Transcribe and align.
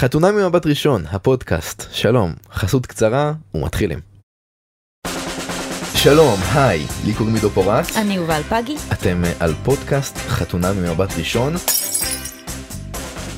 חתונה 0.00 0.32
ממבט 0.32 0.66
ראשון, 0.66 1.04
הפודקאסט. 1.10 1.86
שלום, 1.92 2.32
חסות 2.52 2.86
קצרה 2.86 3.32
ומתחילים. 3.54 3.98
שלום, 5.94 6.40
היי, 6.54 6.86
לי 7.04 7.14
קוראים 7.14 7.34
עידו 7.34 7.50
פורס. 7.50 7.96
אני 7.96 8.14
יובל 8.14 8.42
פגי. 8.48 8.76
אתם 8.92 9.24
אה, 9.24 9.32
על 9.40 9.54
פודקאסט 9.64 10.16
חתונה 10.16 10.72
ממבט 10.72 11.18
ראשון. 11.18 11.54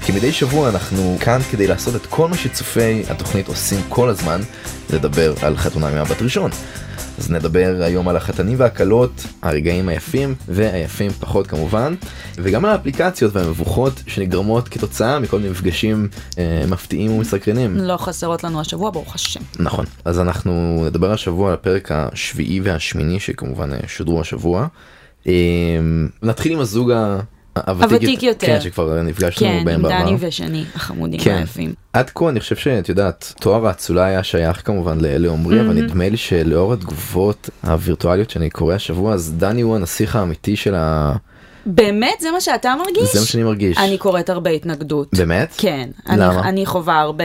כמדי 0.07 0.33
שבוע 0.33 0.69
אנחנו 0.69 1.17
כאן 1.21 1.39
כדי 1.51 1.67
לעשות 1.67 1.97
את 1.97 2.07
כל 2.07 2.29
מה 2.29 2.37
שצופי 2.37 3.03
התוכנית 3.11 3.49
עושים 3.49 3.81
כל 3.89 4.09
הזמן, 4.09 4.41
לדבר 4.91 5.35
על 5.43 5.57
חתונה 5.57 5.91
ממבט 5.91 6.23
ראשון. 6.23 6.51
אז 7.19 7.31
נדבר 7.31 7.81
היום 7.81 8.09
על 8.09 8.17
החתנים 8.17 8.61
והכלות, 8.61 9.27
הרגעים 9.43 9.89
היפים 9.89 10.35
והיפים 10.49 11.11
פחות 11.11 11.47
כמובן, 11.47 11.95
וגם 12.35 12.65
על 12.65 12.71
האפליקציות 12.71 13.37
והמבוכות 13.37 14.03
שנגרמות 14.07 14.69
כתוצאה 14.69 15.19
מכל 15.19 15.39
מיני 15.39 15.51
מפגשים 15.51 16.09
אה, 16.39 16.65
מפתיעים 16.69 17.13
ומסקרנים. 17.13 17.77
לא 17.77 17.97
חסרות 17.97 18.45
לנו 18.45 18.61
השבוע, 18.61 18.91
ברוך 18.91 19.15
השם. 19.15 19.41
נכון, 19.59 19.85
אז 20.05 20.21
אנחנו 20.21 20.83
נדבר 20.87 21.13
השבוע 21.13 21.49
על 21.49 21.55
הפרק 21.55 21.93
השביעי 21.93 22.61
והשמיני 22.61 23.21
שכמובן 23.21 23.73
אה, 23.73 23.79
שודרו 23.87 24.21
השבוע. 24.21 24.67
אה, 25.27 25.33
נתחיל 26.23 26.53
עם 26.53 26.61
הזוג 26.61 26.91
ה... 26.91 27.21
הוותיק 27.67 28.23
יותר. 28.23 28.47
כן, 28.47 28.61
שכבר 28.61 29.03
נפגשנו 29.03 29.47
כן, 29.47 29.63
בהם 29.65 29.75
עם 29.75 29.83
בעבר. 29.83 30.05
דני 30.05 30.17
ושני 30.21 30.65
החמודים 30.75 31.21
כן. 31.21 31.37
היפים. 31.37 31.75
עד 31.93 32.11
כה 32.15 32.29
אני 32.29 32.41
חושב 32.41 32.57
שאת 32.57 32.89
יודעת 32.89 33.33
תואר 33.41 33.67
האצולה 33.67 34.05
היה 34.05 34.23
שייך 34.23 34.67
כמובן 34.67 34.99
ל- 35.01 35.17
לעומרי 35.19 35.61
אבל 35.61 35.67
מהמם. 35.67 35.79
נדמה 35.83 36.09
לי 36.09 36.17
שלאור 36.17 36.73
התגובות 36.73 37.51
הווירטואליות 37.65 38.31
שאני 38.31 38.51
קורא 38.51 38.75
השבוע 38.75 39.15
אז 39.15 39.33
דני 39.37 39.61
הוא 39.61 39.77
הנסיך 39.77 40.17
האמיתי 40.17 40.57
של 40.57 40.75
ה... 40.75 41.13
באמת? 41.67 42.21
זה 42.21 42.31
מה 42.31 42.41
שאתה 42.41 42.75
מרגיש? 42.79 43.13
זה 43.15 43.21
מה 43.21 43.27
שאני 43.27 43.43
מרגיש. 43.43 43.79
אני 43.79 43.99
קוראת 43.99 44.31
הרבה 44.31 44.51
התנגדות. 44.51 45.09
באמת? 45.17 45.55
כן. 45.59 45.89
למה? 46.09 46.41
אני, 46.41 46.49
אני 46.49 46.67
חווה 46.67 47.01
הרבה, 47.01 47.25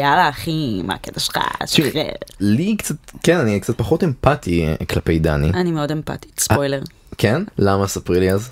יאללה 0.00 0.28
אחי, 0.28 0.82
מה 0.84 0.94
הקטע 0.94 1.20
שלך? 1.20 1.38
שחרר. 1.66 2.02
לי 2.40 2.76
קצת 2.76 2.94
כן 3.22 3.36
אני 3.38 3.60
קצת 3.60 3.78
פחות 3.78 4.04
אמפתי 4.04 4.66
אה, 4.66 4.86
כלפי 4.86 5.18
דני 5.18 5.50
אני 5.54 5.70
מאוד 5.72 5.92
אמפתית, 5.92 6.40
ספוילר. 6.40 6.80
כן 7.18 7.42
למה 7.58 7.86
ספרי 7.86 8.20
לי 8.20 8.32
אז 8.32 8.50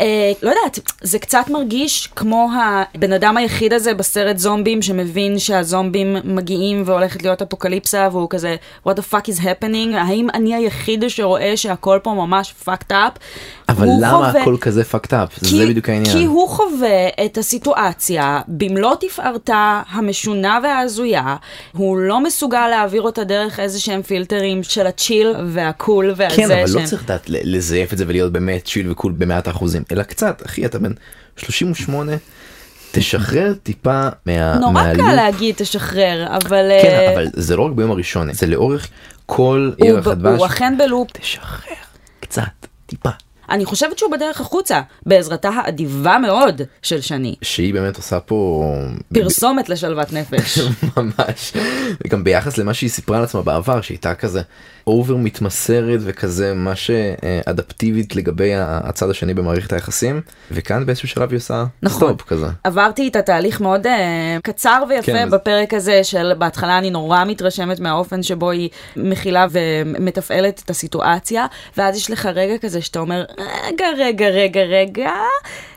אה, 0.00 0.06
לא 0.42 0.50
יודעת, 0.50 0.78
זה 1.02 1.18
קצת 1.18 1.44
מרגיש 1.50 2.06
כמו 2.16 2.50
הבן 2.94 3.12
אדם 3.12 3.36
היחיד 3.36 3.72
הזה 3.72 3.94
בסרט 3.94 4.38
זומבים 4.38 4.82
שמבין 4.82 5.38
שהזומבים 5.38 6.16
מגיעים 6.24 6.82
והולכת 6.86 7.22
להיות 7.22 7.42
אפוקליפסה 7.42 8.08
והוא 8.12 8.26
כזה 8.30 8.56
what 8.88 8.92
the 8.92 9.14
fuck 9.14 9.32
is 9.34 9.40
happening 9.40 9.96
האם 9.96 10.26
אני 10.34 10.54
היחיד 10.54 11.04
שרואה 11.08 11.56
שהכל 11.56 11.98
פה 12.02 12.10
ממש 12.14 12.54
fucked 12.66 12.90
up. 12.92 13.18
אבל 13.68 13.86
למה 14.00 14.10
חווה- 14.30 14.42
הכל 14.42 14.56
כזה 14.60 14.82
fucked 14.92 15.10
up 15.10 15.40
זה 15.40 15.48
כי- 15.48 15.66
בדיוק 15.66 15.88
העניין. 15.88 16.12
כי 16.18 16.24
הוא 16.24 16.48
חווה 16.48 16.88
את 17.24 17.38
הסיטואציה 17.38 18.40
במלוא 18.48 18.94
תפארתה 19.00 19.82
המשונה 19.90 20.58
וההזויה, 20.62 21.36
הוא 21.76 21.98
לא 21.98 22.20
מסוגל 22.22 22.68
להעביר 22.68 23.02
אותה 23.02 23.24
דרך 23.24 23.60
איזה 23.60 23.80
שהם 23.80 24.02
פילטרים 24.02 24.62
של 24.62 24.86
הצ'יל 24.86 25.34
והקול 25.46 26.12
והזה. 26.16 26.36
כן 26.36 26.50
אבל 26.50 26.60
לא 26.60 26.66
שהם- 26.66 26.84
צריך 26.84 27.02
לדעת 27.04 27.22
לזייף 27.28 27.92
את 27.92 27.98
זה 27.98 28.04
ולהיות 28.08 28.32
באמת 28.32 28.64
צ'יל 28.64 28.90
וקול 28.90 29.12
במאת 29.18 29.46
האחוזים 29.48 29.82
אלא 29.92 30.02
קצת 30.02 30.42
אחי 30.46 30.66
אתה 30.66 30.78
בן 30.78 30.92
38 31.36 32.12
תשחרר 32.92 33.52
טיפה 33.62 34.08
מה... 34.26 34.54
נורא 34.58 34.72
מהלופ. 34.72 34.96
קל 35.06 35.14
להגיד 35.14 35.54
תשחרר, 35.58 36.26
אבל... 36.36 36.70
כן 36.82 36.88
אה, 36.88 37.14
אבל 37.14 37.26
זה 37.32 37.56
לא 37.56 37.62
רק 37.62 37.72
ביום 37.72 37.90
הראשון 37.90 38.32
זה 38.32 38.46
לאורך 38.46 38.88
כל 39.26 39.70
ירח 39.84 40.06
ב- 40.08 40.10
הדבש. 40.10 40.38
הוא 40.38 40.46
אכן 40.46 40.78
ב 40.78 40.83
loop. 40.83 41.08
תשחרר 41.12 41.74
קצת 42.20 42.42
טיפה 42.86 43.10
אני 43.50 43.64
חושבת 43.64 43.98
שהוא 43.98 44.12
בדרך 44.12 44.40
החוצה, 44.40 44.80
בעזרתה 45.06 45.48
האדיבה 45.48 46.18
מאוד 46.18 46.62
של 46.82 47.00
שני. 47.00 47.34
שהיא 47.42 47.74
באמת 47.74 47.96
עושה 47.96 48.20
פה 48.20 48.64
פרסומת 49.14 49.68
לשלוות 49.68 50.12
נפש. 50.12 50.58
ממש 50.96 51.52
גם 52.08 52.24
ביחס 52.24 52.58
למה 52.58 52.74
שהיא 52.74 52.90
סיפרה 52.90 53.18
על 53.18 53.24
עצמה 53.24 53.42
בעבר 53.42 53.80
שהייתה 53.80 54.14
כזה 54.14 54.42
over 54.86 55.16
מתמסרת 55.16 56.00
וכזה 56.02 56.54
מה 56.54 56.76
שאדפטיבית 56.76 58.16
לגבי 58.16 58.52
הצד 58.56 59.10
השני 59.10 59.34
במערכת 59.34 59.72
היחסים 59.72 60.20
וכאן 60.50 60.86
באיזשהו 60.86 61.08
שלב 61.08 61.30
היא 61.30 61.36
עושה 61.36 61.64
נכון. 61.82 62.08
stop 62.08 62.22
כזה. 62.22 62.46
עברתי 62.64 63.08
את 63.08 63.16
התהליך 63.16 63.60
מאוד 63.60 63.86
uh, 63.86 63.90
קצר 64.42 64.82
ויפה 64.88 65.12
כן, 65.12 65.30
בפרק 65.30 65.74
הזה 65.74 66.04
של 66.04 66.32
בהתחלה 66.38 66.78
אני 66.78 66.90
נורא 66.90 67.24
מתרשמת 67.24 67.80
מהאופן 67.80 68.22
שבו 68.22 68.50
היא 68.50 68.68
מכילה 68.96 69.46
ומתפעלת 69.50 70.62
את 70.64 70.70
הסיטואציה 70.70 71.46
ואז 71.76 71.96
יש 71.96 72.10
לך 72.10 72.26
רגע 72.26 72.58
כזה 72.58 72.82
שאתה 72.82 72.98
אומר 72.98 73.24
רגע 73.40 73.86
רגע 73.98 74.28
רגע 74.28 74.60
רגע. 74.60 75.12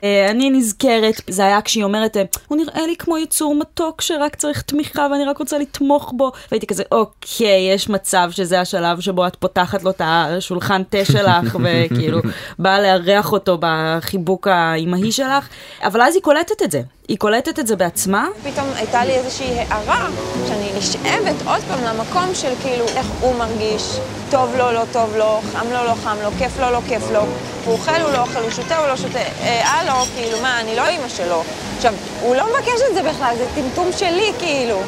uh, 0.01 0.06
אני 0.29 0.50
נזכרת 0.50 1.22
זה 1.29 1.46
היה 1.46 1.62
כשהיא 1.62 1.84
אומרת 1.84 2.18
"אה, 2.18 2.24
הוא 2.47 2.57
נראה 2.57 2.88
לי 2.88 2.96
כמו 2.96 3.18
יצור 3.18 3.56
מתוק 3.56 4.01
שרק 4.01 4.35
צריך 4.35 4.62
תמיכה 4.62 5.07
ואני 5.12 5.25
רק 5.25 5.38
רוצה 5.38 5.57
לתמוך 5.57 6.13
בו. 6.18 6.31
והייתי 6.51 6.68
כזה 6.68 6.84
אוקיי 6.91 7.72
יש 7.74 7.90
מצב 7.90 8.29
שזה 8.31 8.62
השלב 8.62 9.00
שבו 9.00 9.28
את 9.28 9.35
פותחת 9.35 9.84
לו 9.84 9.90
את 9.91 10.01
השולחן 10.06 10.84
תה 10.84 11.06
שלך 11.06 11.57
וכאילו 11.63 12.19
באה 12.59 12.81
לארח 12.81 13.31
אותו 13.31 13.57
בחיבוק 13.62 14.47
האימהי 14.47 15.12
שלך. 15.12 15.47
אבל 15.84 16.01
אז 16.01 16.16
היא 16.16 16.24
קולטת 16.24 16.62
את 16.63 16.72
זה 16.72 16.81
היא 17.08 17.18
קולטת 17.18 17.59
את 17.59 17.68
זה 17.68 17.75
בעצמה 17.75 18.28
פתאום 18.44 18.68
הייתה 18.75 19.06
לי 19.06 19.12
איזושהי 19.12 19.59
הערה, 19.59 20.08
שאני 20.47 20.72
נשאבת 20.78 21.36
עוד 21.47 21.62
פעם 21.68 21.84
למקום 21.84 22.36
של 22.36 22.53
כאילו 22.62 22.86
איך 22.86 23.08
הוא 23.22 23.36
מרגיש, 23.36 23.84
טוב 24.30 24.56
לו, 24.58 24.72
לא 24.72 24.84
טוב 24.91 25.16
לו, 25.18 25.42
חם 25.53 25.66
לו, 25.68 25.84
לא 25.84 25.94
חם 26.03 26.18
לו, 26.24 26.30
כיף 26.38 26.59
לו, 26.59 26.72
לא 26.72 26.80
כיף 26.88 27.12
לו, 27.12 27.19
הוא 27.66 27.74
אוכל, 27.74 28.02
הוא 28.02 28.12
לא 28.12 28.22
אוכל, 28.22 28.40
הוא 28.40 28.50
שותה, 28.52 28.78
הוא 28.78 28.88
לא 28.88 28.96
שותה, 28.96 29.19
אה, 29.19 29.69
הלו, 29.69 29.94
כאילו, 30.16 30.42
מה, 30.42 30.59
אני 30.59 30.75
לא 30.75 30.88
אימא 30.88 31.09
שלו. 31.09 31.44
עכשיו, 31.78 31.94
הוא 32.22 32.36
לא 32.36 32.44
מבקש 32.50 32.81
את 32.90 32.94
זה 32.96 33.03
בכלל, 33.09 33.36
זה 33.38 33.46
טמטום 33.56 33.90
שלי, 33.97 34.31
כאילו. 34.40 34.80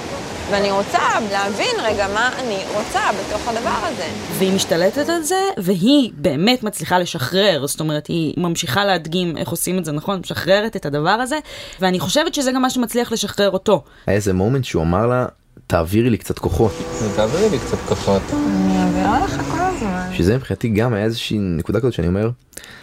ואני 0.51 0.71
רוצה 0.71 0.99
להבין 1.31 1.75
רגע 1.83 2.07
מה 2.13 2.29
אני 2.39 2.57
רוצה 2.73 2.99
בתוך 3.19 3.47
הדבר 3.47 3.79
הזה. 3.81 4.07
והיא 4.37 4.53
משתלטת 4.53 5.09
על 5.09 5.21
זה 5.21 5.39
והיא 5.57 6.11
באמת 6.17 6.63
מצליחה 6.63 6.99
לשחרר 6.99 7.67
זאת 7.67 7.79
אומרת 7.79 8.07
היא 8.07 8.33
ממשיכה 8.37 8.85
להדגים 8.85 9.37
איך 9.37 9.49
עושים 9.49 9.77
את 9.77 9.85
זה 9.85 9.91
נכון 9.91 10.19
משחררת 10.19 10.75
את 10.75 10.85
הדבר 10.85 11.09
הזה 11.09 11.39
ואני 11.79 11.99
חושבת 11.99 12.33
שזה 12.33 12.51
גם 12.51 12.61
מה 12.61 12.69
שמצליח 12.69 13.11
לשחרר 13.11 13.51
אותו 13.51 13.83
היה 14.07 14.15
איזה 14.15 14.33
מומנט 14.33 14.65
שהוא 14.65 14.83
אמר 14.83 15.07
לה 15.07 15.25
תעבירי 15.67 16.09
לי 16.09 16.17
קצת 16.17 16.39
כוחות 16.39 16.71
תעבירי 17.15 17.49
לי 17.49 17.59
קצת 17.59 17.77
כוחות. 17.87 18.21
אני 18.33 18.77
מעבירה 18.77 19.19
לך 19.25 19.41
כל 19.51 19.61
הזמן. 19.61 19.94
שזה 20.15 20.35
מבחינתי 20.35 20.69
גם 20.69 20.93
היה 20.93 21.05
איזושהי 21.05 21.37
נקודה 21.39 21.79
כזאת 21.79 21.93
שאני 21.93 22.07
אומר 22.07 22.29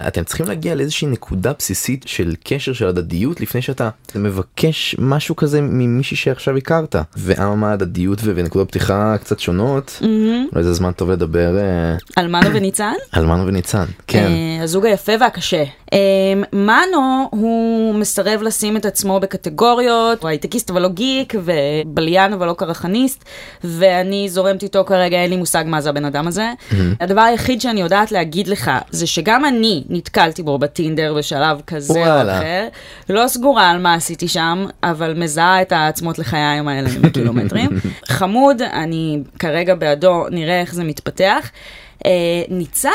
אתם 0.08 0.24
צריכים 0.24 0.46
להגיע 0.46 0.74
לאיזושהי 0.74 1.08
נקודה 1.08 1.52
בסיסית 1.58 2.04
של 2.06 2.34
קשר 2.44 2.72
של 2.72 2.86
הדדיות 2.86 3.40
לפני 3.40 3.62
שאתה 3.62 3.88
מבקש 4.14 4.96
משהו 4.98 5.36
כזה 5.36 5.60
ממישהי 5.60 6.16
שעכשיו 6.16 6.56
הכרת. 6.56 6.96
ואמה 7.16 7.72
הדדיות 7.72 8.18
ונקודות 8.24 8.68
פתיחה 8.68 9.16
קצת 9.18 9.40
שונות 9.40 10.02
אולי 10.52 10.64
זה 10.64 10.72
זמן 10.72 10.92
טוב 10.92 11.10
לדבר 11.10 11.58
אה, 11.58 11.96
על 12.16 12.28
מנו 12.28 12.54
וניצן? 12.54 12.92
על 13.12 13.26
מנו 13.26 13.46
וניצן 13.46 13.84
כן. 14.06 14.26
אה, 14.26 14.62
הזוג 14.62 14.86
היפה 14.86 15.12
והקשה. 15.20 15.64
אה, 15.92 15.98
מנו 16.52 17.28
הוא 17.30 17.94
מסרב 17.94 18.42
לשים 18.42 18.76
את 18.76 18.86
עצמו 18.86 19.20
בקטגוריות, 19.20 20.22
הוא 20.22 20.28
הייטקיסט 20.28 20.70
אבל 20.70 20.82
לא 20.82 20.88
גיק, 20.88 21.34
ובליין 21.44 22.32
אבל 22.32 22.46
לא 22.46 22.52
קרחניסט, 22.52 23.24
ואני 23.64 24.28
זורמת 24.28 24.62
איתו 24.62 24.84
כרגע, 24.84 25.16
אין 25.16 25.30
לי 25.30 25.36
מושג 25.36 25.64
מה 25.66 25.80
זה 25.80 25.90
הבן 25.90 26.04
אדם 26.04 26.26
הזה. 26.26 26.52
הדבר 27.00 27.20
היחיד 27.24 27.60
שאני 27.60 27.80
יודעת 27.80 28.12
להגיד 28.12 28.48
לך, 28.48 28.70
זה 28.90 29.06
שגם 29.06 29.44
אני 29.44 29.84
נתקלתי 29.88 30.42
בו 30.42 30.58
בטינדר 30.58 31.14
בשלב 31.14 31.60
כזה 31.66 32.00
או 32.00 32.06
וואלה. 32.06 32.38
אחר. 32.38 32.68
לא 33.08 33.28
סגורה 33.28 33.70
על 33.70 33.78
מה 33.78 33.94
עשיתי 33.94 34.28
שם, 34.28 34.66
אבל 34.82 35.14
מזהה 35.14 35.62
את 35.62 35.72
העצמות 35.72 36.18
לחיים 36.18 36.68
האלה 36.68 36.88
בקילומטרים. 37.00 37.70
חמוד, 38.08 38.62
אני 38.62 39.18
כרגע 39.38 39.74
בעדו, 39.74 40.24
נראה 40.30 40.60
איך 40.60 40.74
זה 40.74 40.84
מתפתח. 40.84 41.50
אה, 42.06 42.10
ניצן 42.48 42.90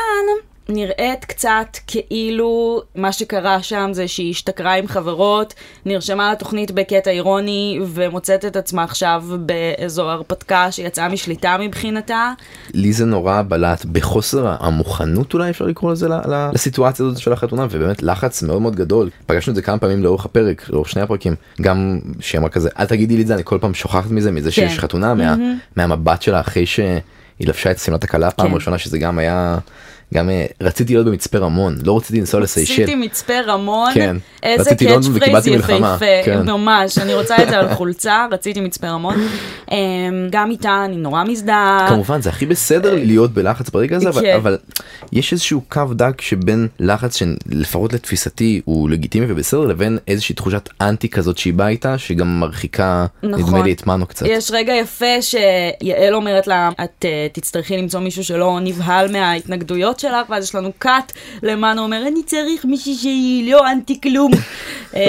נראית 0.69 1.25
קצת 1.25 1.77
כאילו 1.87 2.81
מה 2.95 3.11
שקרה 3.11 3.63
שם 3.63 3.89
זה 3.93 4.07
שהיא 4.07 4.31
השתכרה 4.31 4.73
עם 4.73 4.87
חברות, 4.87 5.53
נרשמה 5.85 6.31
לתוכנית 6.31 6.71
בקטע 6.71 7.11
אירוני 7.11 7.79
ומוצאת 7.85 8.45
את 8.45 8.55
עצמה 8.55 8.83
עכשיו 8.83 9.23
באיזו 9.39 10.09
הרפתקה 10.09 10.71
שיצאה 10.71 11.09
משליטה 11.09 11.57
מבחינתה. 11.59 12.33
לי 12.73 12.93
זה 12.93 13.05
נורא 13.05 13.41
בלט 13.47 13.85
בחוסר 13.85 14.55
המוכנות 14.59 15.33
אולי 15.33 15.49
אפשר 15.49 15.65
לקרוא 15.65 15.91
לזה 15.91 16.07
לסיטואציה 16.53 17.05
הזאת 17.05 17.17
של 17.17 17.33
החתונה 17.33 17.65
ובאמת 17.71 18.03
לחץ 18.03 18.43
מאוד 18.43 18.61
מאוד 18.61 18.75
גדול 18.75 19.09
פגשנו 19.25 19.51
את 19.51 19.55
זה 19.55 19.61
כמה 19.61 19.77
פעמים 19.77 20.03
לאורך 20.03 20.25
הפרק 20.25 20.69
לאורך 20.69 20.89
שני 20.89 21.01
הפרקים 21.01 21.35
גם 21.61 21.99
שהיא 22.19 22.39
אמרה 22.39 22.49
כזה 22.49 22.69
אל 22.79 22.85
תגידי 22.85 23.15
לי 23.15 23.21
את 23.21 23.27
זה 23.27 23.33
אני 23.33 23.41
כל 23.45 23.57
פעם 23.61 23.73
שוכחת 23.73 24.11
מזה 24.11 24.31
מזה 24.31 24.51
שיש 24.51 24.73
כן. 24.73 24.81
חתונה 24.81 25.13
מה, 25.13 25.35
מהמבט 25.75 26.21
שלה 26.21 26.39
אחרי 26.39 26.65
שהיא 26.65 27.01
לבשה 27.39 27.71
את 27.71 27.79
שמלת 27.79 28.03
הכלה 28.03 28.31
פעם 28.31 28.47
כן. 28.47 28.55
ראשונה 28.55 28.77
שזה 28.77 28.97
גם 28.97 29.19
היה 29.19 29.57
גם 30.13 30.29
אה, 30.29 30.45
רציתי 30.61 30.93
להיות 30.93 31.07
במצפה 31.07 31.37
רמון, 31.37 31.77
לא 31.83 31.97
רציתי 31.97 32.19
לנסוע 32.19 32.39
לסיישל. 32.39 32.73
עשיתי 32.73 32.95
מצפה 32.95 33.41
רמון, 33.47 33.93
כן. 33.93 34.17
איזה 34.43 34.61
רציתי 34.61 34.85
catch 34.85 35.07
phrase 35.19 35.47
יפהפה, 35.47 36.05
כן. 36.25 36.49
ממש, 36.49 36.97
אני 36.97 37.13
רוצה 37.13 37.43
את 37.43 37.49
זה 37.49 37.59
על 37.59 37.73
חולצה, 37.73 38.25
רציתי 38.31 38.61
מצפה 38.61 38.87
רמון. 38.89 39.15
אמ, 39.71 40.27
גם 40.31 40.51
איתה 40.51 40.85
אני 40.85 40.95
נורא 40.95 41.23
מזדהה. 41.23 41.85
כמובן 41.89 42.21
זה 42.21 42.29
הכי 42.29 42.45
בסדר 42.45 42.95
להיות 42.95 43.33
בלחץ 43.33 43.69
ברגע 43.69 43.95
הזה 43.95 44.09
אבל, 44.09 44.21
כן. 44.21 44.35
אבל 44.35 44.57
יש 45.11 45.33
איזשהו 45.33 45.61
קו 45.69 45.83
דק 45.91 46.21
שבין 46.21 46.67
לחץ 46.79 47.15
שלפחות 47.15 47.93
לתפיסתי 47.93 48.61
הוא 48.65 48.89
לגיטימי 48.89 49.25
ובסדר 49.29 49.59
לבין 49.59 49.97
איזושהי 50.07 50.35
תחושת 50.35 50.69
אנטי 50.81 51.09
כזאת 51.09 51.37
שהיא 51.37 51.53
באה 51.53 51.67
איתה 51.67 51.97
שגם 51.97 52.39
מרחיקה 52.39 53.05
נדמה 53.23 53.37
נכון. 53.37 53.63
לי 53.63 53.73
את 53.73 53.87
מנו 53.87 54.05
קצת. 54.05 54.25
יש 54.29 54.51
רגע 54.51 54.73
יפה 54.73 55.21
שיעל 55.21 56.15
אומרת 56.15 56.47
לה, 56.47 56.69
את 56.83 57.05
uh, 57.05 57.33
תצטרכי 57.33 57.77
למצוא 57.77 57.99
מישהו 57.99 58.23
שלא 58.23 58.59
נבהל 58.61 59.11
מההתנגדויות 59.11 59.96
שלך, 59.99 60.29
ואז 60.29 60.43
יש 60.43 60.55
לנו 60.55 60.71
קאט 60.79 61.11
למנו 61.43 61.83
אומר, 61.83 62.07
אני 62.07 62.23
צריך 62.23 62.65
מישהי 62.65 62.95
שהיא 62.95 63.51
לא 63.51 63.71
אנטי 63.71 64.01
כלום. 64.01 64.31
אה, 64.95 65.01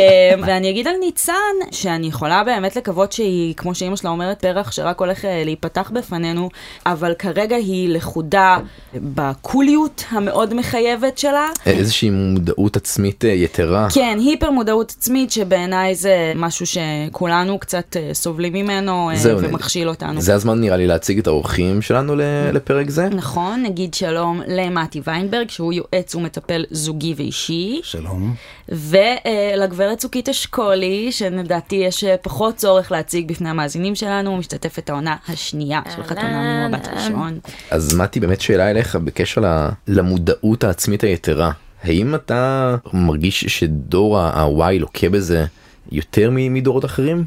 ואני 0.46 0.70
אגיד 0.70 0.88
על 0.88 0.94
ניצן, 1.00 1.32
שאני 1.70 2.06
יכולה 2.06 2.44
באמת 2.44 2.76
לקוות 2.76 3.12
שהיא, 3.12 3.54
כמו 3.54 3.74
שאימא 3.74 3.96
שלה 3.96 4.10
אומרת, 4.10 4.40
פרח 4.40 4.70
שרק 4.70 5.00
הולך 5.00 5.24
אה, 5.24 5.42
להיפתח 5.44 5.90
בפנינו, 5.94 6.48
אבל 6.86 7.14
כרגע 7.18 7.56
היא 7.56 7.88
לכודה 7.88 8.58
בקוליות 8.94 10.04
המאוד 10.10 10.54
מחייבת 10.54 11.18
שלה. 11.18 11.48
איזושהי 11.66 12.10
מודעות 12.10 12.76
עצמית 12.76 13.24
אה, 13.24 13.30
יתרה. 13.30 13.88
כן, 13.94 14.18
היפר 14.20 14.50
מודעות 14.50 14.94
עצמית, 14.98 15.32
שבעיניי 15.32 15.94
זה 15.94 16.32
משהו 16.36 16.66
שכולנו 16.66 17.58
קצת 17.58 17.96
אה, 17.96 18.14
סובלים 18.14 18.52
ממנו 18.52 19.10
אה, 19.10 19.16
זהו, 19.16 19.38
ומכשיל 19.42 19.88
אותנו. 19.88 20.20
זה 20.20 20.34
הזמן 20.34 20.60
נראה 20.60 20.76
לי 20.76 20.86
להציג 20.86 21.18
את 21.18 21.26
האורחים 21.26 21.82
שלנו 21.82 22.16
לפרק 22.52 22.90
זה. 22.90 23.08
נכון, 23.08 23.62
נגיד 23.62 23.94
שלום 23.94 24.40
למתי 24.78 25.00
ויינברג, 25.04 25.50
שהוא 25.50 25.72
יועץ 25.72 26.14
ומטפל 26.14 26.64
זוגי 26.70 27.14
ואישי, 27.16 27.80
שלום. 27.82 28.34
ולגברת 28.68 29.98
צוקית 29.98 30.28
אשכולי, 30.28 31.12
שלדעתי 31.12 31.76
יש 31.76 32.04
אה, 32.04 32.16
פחות 32.16 32.56
צורך 32.56 32.92
להציג 32.92 33.32
בפני 33.32 33.48
המאזינים 33.48 33.94
שלנו, 33.94 34.36
משתתפת 34.36 34.90
העונה 34.90 35.16
השנייה 35.28 35.80
של 35.96 36.02
חתונה 36.02 36.68
ממבט 36.68 36.88
ראשון. 36.88 37.38
אז 37.70 37.96
מתי 37.96 38.20
באמת 38.20 38.40
שאלה 38.40 38.70
אליך 38.70 38.96
בקשר 38.96 39.42
למודעות 39.86 40.64
העצמית 40.64 41.04
היתרה. 41.04 41.52
האם 41.82 42.14
אתה 42.14 42.76
מרגיש 42.92 43.44
שדור 43.44 44.18
ה-Y 44.18 44.78
לוקה 44.78 45.08
בזה 45.08 45.46
יותר 45.92 46.30
מדורות 46.32 46.84
אחרים? 46.84 47.24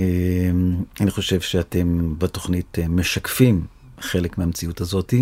אה, 0.00 0.04
אני 1.00 1.10
חושב 1.10 1.40
שאתם 1.40 2.18
בתוכנית 2.18 2.78
אה, 2.78 2.88
משקפים 2.88 3.75
חלק 4.00 4.38
מהמציאות 4.38 4.80
הזאת, 4.80 5.14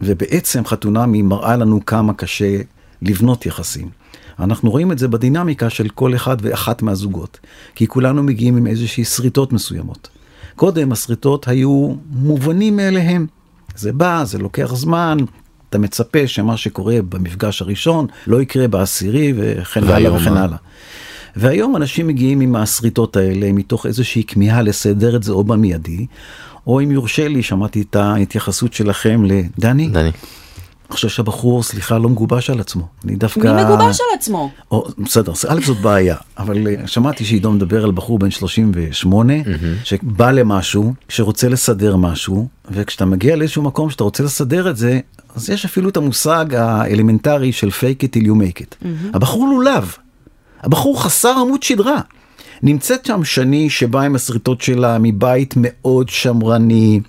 ובעצם 0.00 0.66
חתונמי 0.66 1.22
מראה 1.22 1.56
לנו 1.56 1.86
כמה 1.86 2.14
קשה 2.14 2.58
לבנות 3.02 3.46
יחסים. 3.46 3.88
אנחנו 4.38 4.70
רואים 4.70 4.92
את 4.92 4.98
זה 4.98 5.08
בדינמיקה 5.08 5.70
של 5.70 5.88
כל 5.88 6.14
אחד 6.14 6.36
ואחת 6.40 6.82
מהזוגות, 6.82 7.40
כי 7.74 7.86
כולנו 7.86 8.22
מגיעים 8.22 8.56
עם 8.56 8.66
איזושהי 8.66 9.04
שריטות 9.04 9.52
מסוימות. 9.52 10.08
קודם 10.56 10.92
השריטות 10.92 11.48
היו 11.48 11.94
מובנים 12.10 12.76
מאליהם. 12.76 13.26
זה 13.76 13.92
בא, 13.92 14.24
זה 14.24 14.38
לוקח 14.38 14.74
זמן, 14.74 15.18
אתה 15.68 15.78
מצפה 15.78 16.26
שמה 16.26 16.56
שקורה 16.56 16.98
במפגש 17.08 17.62
הראשון 17.62 18.06
לא 18.26 18.42
יקרה 18.42 18.68
בעשירי 18.68 19.32
וכן 19.36 19.84
הלאה 19.84 20.14
וכן 20.14 20.34
מה? 20.34 20.42
הלאה. 20.42 20.56
והיום 21.36 21.76
אנשים 21.76 22.06
מגיעים 22.06 22.40
עם 22.40 22.56
השריטות 22.56 23.16
האלה 23.16 23.52
מתוך 23.52 23.86
איזושהי 23.86 24.24
כמיהה 24.26 24.62
לסדר 24.62 25.16
את 25.16 25.22
זה 25.22 25.32
או 25.32 25.44
במיידי, 25.44 26.06
או 26.66 26.80
אם 26.80 26.90
יורשה 26.90 27.28
לי, 27.28 27.42
שמעתי 27.42 27.82
את 27.82 27.96
ההתייחסות 27.96 28.72
שלכם 28.72 29.24
לדני, 29.24 29.88
דני. 29.88 30.10
אני 30.88 30.94
חושב 30.94 31.08
שהבחור, 31.08 31.62
סליחה, 31.62 31.98
לא 31.98 32.08
מגובש 32.08 32.50
על 32.50 32.60
עצמו. 32.60 32.86
אני 33.04 33.16
דווקא... 33.16 33.52
מי 33.54 33.64
מגובש 33.64 34.00
על 34.00 34.18
עצמו? 34.18 34.50
או, 34.70 34.88
בסדר, 34.98 35.32
א' 35.48 35.60
זאת 35.66 35.80
בעיה, 35.80 36.16
אבל 36.38 36.66
אה, 36.68 36.86
שמעתי 36.86 37.24
שעידו 37.24 37.52
מדבר 37.52 37.84
על 37.84 37.90
בחור 37.90 38.18
בן 38.18 38.30
38, 38.30 39.32
שבא 39.84 40.30
למשהו, 40.30 40.94
שרוצה 41.08 41.48
לסדר 41.48 41.96
משהו, 41.96 42.48
וכשאתה 42.70 43.04
מגיע 43.04 43.36
לאיזשהו 43.36 43.62
מקום 43.62 43.90
שאתה 43.90 44.04
רוצה 44.04 44.22
לסדר 44.22 44.70
את 44.70 44.76
זה, 44.76 45.00
אז 45.34 45.50
יש 45.50 45.64
אפילו 45.64 45.88
את 45.88 45.96
המושג 45.96 46.54
האלמנטרי 46.54 47.52
של 47.52 47.68
fake 47.68 48.04
it 48.04 48.18
till 48.18 48.24
you 48.24 48.32
make 48.32 48.60
it. 48.60 48.86
הבחור 49.14 49.48
לולב, 49.48 49.94
הבחור 50.62 51.02
חסר 51.02 51.34
עמוד 51.38 51.62
שדרה. 51.62 52.00
נמצאת 52.62 53.06
שם 53.06 53.24
שני 53.24 53.70
שבאה 53.70 54.02
עם 54.02 54.14
השריטות 54.14 54.60
שלה 54.60 54.98
מבית 55.00 55.54
מאוד 55.56 56.08
שמרני. 56.08 57.00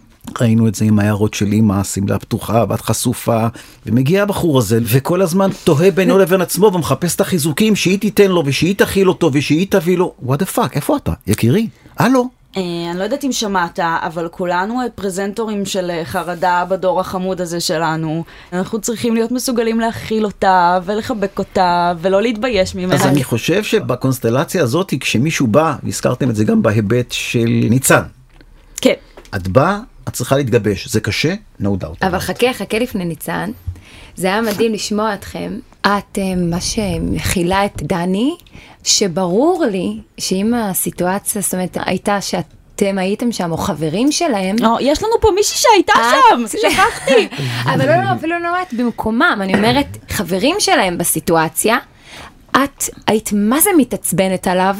ראינו 0.41 0.67
את 0.67 0.75
זה 0.75 0.85
עם 0.85 0.99
ההערות 0.99 1.33
של 1.33 1.53
אמא, 1.53 1.83
שמלה 1.83 2.19
פתוחה, 2.19 2.63
ואת 2.69 2.81
חשופה, 2.81 3.47
ומגיע 3.85 4.23
הבחור 4.23 4.57
הזה, 4.57 4.79
וכל 4.83 5.21
הזמן 5.21 5.49
תוהה 5.63 5.91
בינו 5.91 6.17
לבין 6.21 6.41
עצמו 6.41 6.71
ומחפש 6.73 7.15
את 7.15 7.21
החיזוקים 7.21 7.75
שהיא 7.75 7.99
תיתן 7.99 8.31
לו, 8.31 8.43
ושהיא 8.45 8.75
תכיל 8.77 9.09
אותו, 9.09 9.29
ושהיא 9.33 9.67
תביא 9.69 9.97
לו, 9.97 10.13
what 10.25 10.41
the 10.41 10.55
fuck, 10.55 10.69
איפה 10.73 10.97
אתה? 10.97 11.13
יקירי, 11.27 11.67
הלו? 11.97 12.36
אה, 12.57 12.91
אני 12.91 12.99
לא 12.99 13.03
יודעת 13.03 13.23
אם 13.23 13.31
שמעת, 13.31 13.79
אבל 13.79 14.27
כולנו 14.31 14.81
אה, 14.81 14.85
פרזנטורים 14.95 15.65
של 15.65 15.91
אה, 15.91 16.05
חרדה 16.05 16.65
בדור 16.69 16.99
החמוד 16.99 17.41
הזה 17.41 17.59
שלנו. 17.59 18.23
אנחנו 18.53 18.81
צריכים 18.81 19.13
להיות 19.13 19.31
מסוגלים 19.31 19.79
להכיל 19.79 20.25
אותה, 20.25 20.79
ולחבק 20.85 21.39
אותה, 21.39 21.93
ולא 22.01 22.21
להתבייש 22.21 22.75
ממנה. 22.75 22.95
אז 22.95 23.05
אני 23.05 23.23
חושב 23.23 23.63
שבקונסטלציה 23.63 24.63
הזאת, 24.63 24.93
כשמישהו 24.99 25.47
בא, 25.47 25.75
והזכרתם 25.83 26.29
את 26.29 26.35
זה 26.35 26.43
גם 26.43 26.61
בהיבט 26.61 27.11
של 27.11 27.49
ניצן, 27.69 28.03
כן. 28.81 28.93
את 29.35 29.47
באה, 29.47 29.79
את 30.07 30.13
צריכה 30.13 30.37
להתגבש, 30.37 30.87
זה 30.87 30.99
קשה? 30.99 31.33
no 31.61 31.65
doubt. 31.65 32.07
אבל 32.07 32.19
חכה, 32.19 32.53
חכה 32.53 32.79
לפני 32.79 33.05
ניצן. 33.05 33.51
זה 34.15 34.27
היה 34.27 34.41
מדהים 34.41 34.73
לשמוע 34.73 35.13
אתכם. 35.13 35.59
את 35.81 35.87
אה, 36.17 36.35
מה 36.37 36.61
שמכילה 36.61 37.65
את 37.65 37.81
דני, 37.83 38.35
שברור 38.83 39.65
לי 39.71 39.97
שאם 40.17 40.53
הסיטואציה, 40.53 41.41
זאת 41.41 41.53
אומרת, 41.53 41.77
הייתה 41.85 42.21
שאתם 42.21 42.97
הייתם 42.97 43.31
שם, 43.31 43.51
או 43.51 43.57
חברים 43.57 44.11
שלהם, 44.11 44.55
לא, 44.59 44.77
יש 44.81 45.03
לנו 45.03 45.11
פה 45.21 45.29
מישהי 45.35 45.57
שהייתה 45.57 45.93
שם, 45.95 46.43
את- 46.45 46.51
שכחתי. 46.71 47.27
אבל 47.73 47.85
לא, 47.85 48.03
לא, 48.03 48.13
אפילו 48.17 48.39
לא 48.39 48.61
את 48.61 48.73
במקומם, 48.73 49.39
אני 49.41 49.53
אומרת, 49.55 49.97
חברים 50.09 50.55
שלהם 50.59 50.97
בסיטואציה, 50.97 51.77
את 52.51 52.83
היית 53.07 53.29
מה 53.33 53.59
זה 53.59 53.69
מתעצבנת 53.77 54.47
עליו? 54.47 54.75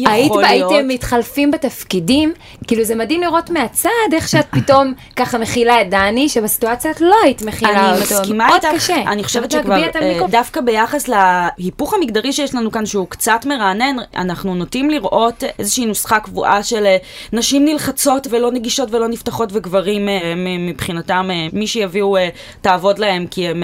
יכול 0.00 0.14
היית, 0.44 0.52
להיות. 0.54 0.72
הייתם 0.72 0.88
מתחלפים 0.88 1.50
בתפקידים, 1.50 2.32
כאילו 2.66 2.84
זה 2.84 2.94
מדהים 2.94 3.20
לראות 3.20 3.50
מהצד 3.50 3.88
איך 4.12 4.28
שאת 4.28 4.46
פתאום 4.50 4.94
ככה 5.16 5.38
מכילה 5.38 5.80
את 5.80 5.90
דני, 5.90 6.28
שבסיטואציה 6.28 6.90
את 6.90 7.00
לא 7.00 7.14
היית 7.24 7.42
מכילה 7.42 7.70
אני 7.90 8.00
אותו, 8.02 8.14
מסכימה 8.14 8.46
מאוד 8.48 8.64
איתך, 8.64 8.76
קשה. 8.82 8.96
אני 9.06 9.24
חושבת 9.24 9.50
צריך 9.50 9.62
שכבר 9.62 9.76
אה. 10.02 10.26
דווקא 10.30 10.60
ביחס 10.60 11.08
להיפוך 11.08 11.94
המגדרי 11.94 12.32
שיש 12.32 12.54
לנו 12.54 12.72
כאן, 12.72 12.86
שהוא 12.86 13.06
קצת 13.08 13.40
מרענן, 13.46 13.96
אנחנו 14.16 14.54
נוטים 14.54 14.90
לראות 14.90 15.44
איזושהי 15.58 15.86
נוסחה 15.86 16.20
קבועה 16.20 16.62
של 16.62 16.86
אה, 16.86 16.96
נשים 17.32 17.64
נלחצות 17.64 18.26
ולא 18.30 18.50
נגישות 18.52 18.88
ולא 18.94 19.08
נפתחות, 19.08 19.48
וגברים 19.52 20.08
אה, 20.08 20.32
מבחינתם, 20.58 21.28
מי 21.52 21.66
שיביאו 21.66 22.16
תעבוד 22.60 22.98
להם, 22.98 23.26
כי 23.30 23.48
הם 23.48 23.62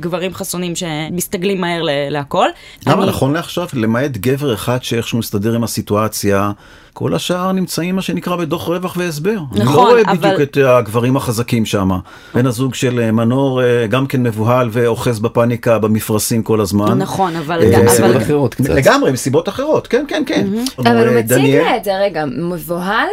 גברים 0.00 0.34
חסונים 0.34 0.72
שמסתגלים 0.76 1.60
מהר 1.60 1.80
להכל. 2.10 2.46
למה 2.86 3.02
אני- 3.02 3.10
נכון 3.10 3.32
לעכשיו, 3.32 3.66
למעט 3.74 4.10
גבר 4.10 4.54
אחד 4.54 4.78
שאיכשהו 4.82 5.18
מסתדר 5.18 5.54
עם 5.54 5.64
הסיטואציה, 5.70 6.50
כל 6.92 7.14
השאר 7.14 7.52
נמצאים 7.52 7.96
מה 7.96 8.02
שנקרא 8.02 8.36
בדוח 8.36 8.68
רווח 8.68 8.96
והסבר. 8.96 9.30
אני 9.30 9.58
לא 9.58 9.64
נכון, 9.64 9.86
רואה 9.90 10.02
אבל- 10.02 10.16
בדיוק 10.16 10.40
את 10.40 10.56
הגברים 10.56 11.16
החזקים 11.16 11.66
שם. 11.66 11.90
בן 12.34 12.46
הזוג 12.46 12.74
של 12.74 13.00
אה, 13.00 13.12
מנור 13.12 13.62
אה, 13.62 13.86
גם 13.86 14.06
כן 14.06 14.22
מבוהל 14.22 14.68
ואוחז 14.72 15.18
בפאניקה 15.20 15.78
במפרשים 15.78 16.42
כל 16.42 16.60
הזמן. 16.60 16.98
נכון, 16.98 17.36
אבל... 17.36 17.62
אה, 17.62 17.82
מסיבות 17.84 18.10
אבל- 18.10 18.22
אחרות 18.22 18.54
קצת. 18.54 18.68
לגמרי, 18.68 19.12
מסיבות 19.12 19.48
אחרות, 19.48 19.86
כן, 19.86 20.04
כן, 20.08 20.22
כן. 20.26 20.46
אבל 20.78 20.96
הוא 21.08 21.16
אה, 21.16 21.20
מציג 21.22 21.28
דניאל? 21.38 21.62
לה 21.62 21.76
את 21.76 21.84
זה, 21.84 21.98
רגע, 21.98 22.24
מבוהל, 22.26 23.08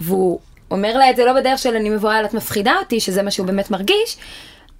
והוא 0.00 0.38
אומר 0.70 0.96
לה 0.98 1.10
את 1.10 1.16
זה 1.16 1.24
לא 1.24 1.32
בדרך 1.40 1.58
של 1.58 1.74
אני 1.76 1.90
מבוהל, 1.90 2.24
את 2.24 2.34
מפחידה 2.34 2.72
אותי, 2.80 3.00
שזה 3.00 3.22
מה 3.22 3.30
שהוא 3.30 3.46
באמת 3.46 3.70
מרגיש, 3.70 4.16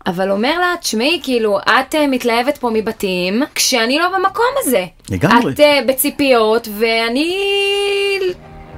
אבל 0.06 0.30
אומר 0.30 0.60
לה, 0.60 0.74
תשמעי, 0.80 1.20
כאילו, 1.22 1.58
את 1.58 1.94
אה, 1.94 2.06
מתלהבת 2.06 2.58
פה 2.58 2.70
מבתים, 2.72 3.42
כשאני 3.54 3.98
לא 3.98 4.08
במקום 4.18 4.44
הזה. 4.58 4.86
לגמרי. 5.10 5.52
את 5.52 5.60
אה, 5.60 5.78
בציפיות, 5.88 6.68
ואני... 6.78 7.36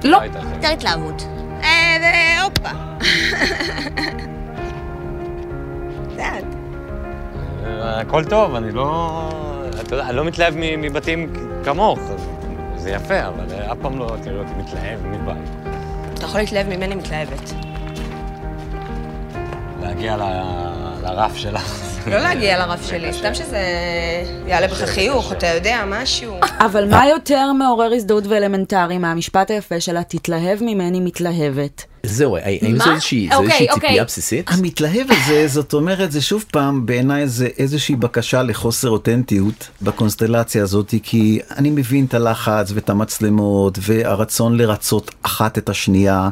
לא. 0.03 0.17
יותר 0.23 0.67
התלהבות. 0.73 1.21
אה, 1.63 1.97
זה- 1.99 2.41
הופה. 2.43 2.69
זה 6.15 6.23
את. 6.39 6.45
הכל 7.83 8.25
טוב, 8.25 8.55
אני 8.55 8.71
לא... 8.71 9.29
אתה 9.81 9.95
יודע, 9.95 10.05
אני 10.07 10.15
לא 10.15 10.23
מתלהב 10.23 10.53
מבתים 10.57 11.33
כמוך. 11.65 11.99
זה 12.75 12.89
יפה, 12.91 13.27
אבל 13.27 13.45
אף 13.71 13.77
פעם 13.81 13.99
לא 13.99 14.15
תראו 14.23 14.39
אותי 14.39 14.51
מתלהב 14.57 15.05
מבית. 15.07 15.49
אתה 16.13 16.25
יכול 16.25 16.39
להתלהב 16.39 16.67
ממני 16.69 16.95
מתלהבת. 16.95 17.53
להגיע 19.81 20.17
ל- 20.17 20.21
לרף 21.03 21.35
שלך. 21.35 21.81
לא 22.07 22.17
להגיע 22.19 22.59
לרף 22.59 22.87
שלי, 22.89 23.13
סתם 23.13 23.33
שזה 23.33 23.57
יעלה 24.47 24.67
בך 24.67 24.83
חיוך, 24.85 25.31
אתה 25.31 25.47
יודע, 25.47 25.83
משהו. 25.87 26.33
אבל 26.59 26.89
מה 26.89 27.07
יותר 27.07 27.53
מעורר 27.53 27.93
הזדהות 27.95 28.23
ואלמנטרי 28.27 28.97
מהמשפט 28.97 29.51
היפה 29.51 29.79
שלה, 29.79 30.03
תתלהב 30.03 30.63
ממני 30.63 30.99
מתלהבת? 30.99 31.83
זהו, 32.03 32.37
האם? 32.37 32.77
זו 32.77 32.91
איזושהי 32.91 33.29
זו 33.31 33.35
אוקיי, 33.37 33.67
אוקיי. 33.69 33.73
ציפייה 33.73 34.03
בסיסית? 34.03 34.49
המתלהב 34.51 35.07
הזה, 35.11 35.47
זאת 35.47 35.73
אומרת, 35.73 36.11
זה 36.11 36.21
שוב 36.21 36.45
פעם 36.51 36.85
בעיניי 36.85 37.27
זה 37.27 37.47
איזושהי 37.57 37.95
בקשה 37.95 38.43
לחוסר 38.43 38.89
אותנטיות 38.89 39.69
בקונסטלציה 39.81 40.63
הזאת, 40.63 40.93
כי 41.03 41.39
אני 41.57 41.69
מבין 41.69 42.05
את 42.05 42.13
הלחץ 42.13 42.71
ואת 42.73 42.89
המצלמות 42.89 43.77
והרצון 43.81 44.57
לרצות 44.57 45.11
אחת 45.23 45.57
את 45.57 45.69
השנייה. 45.69 46.29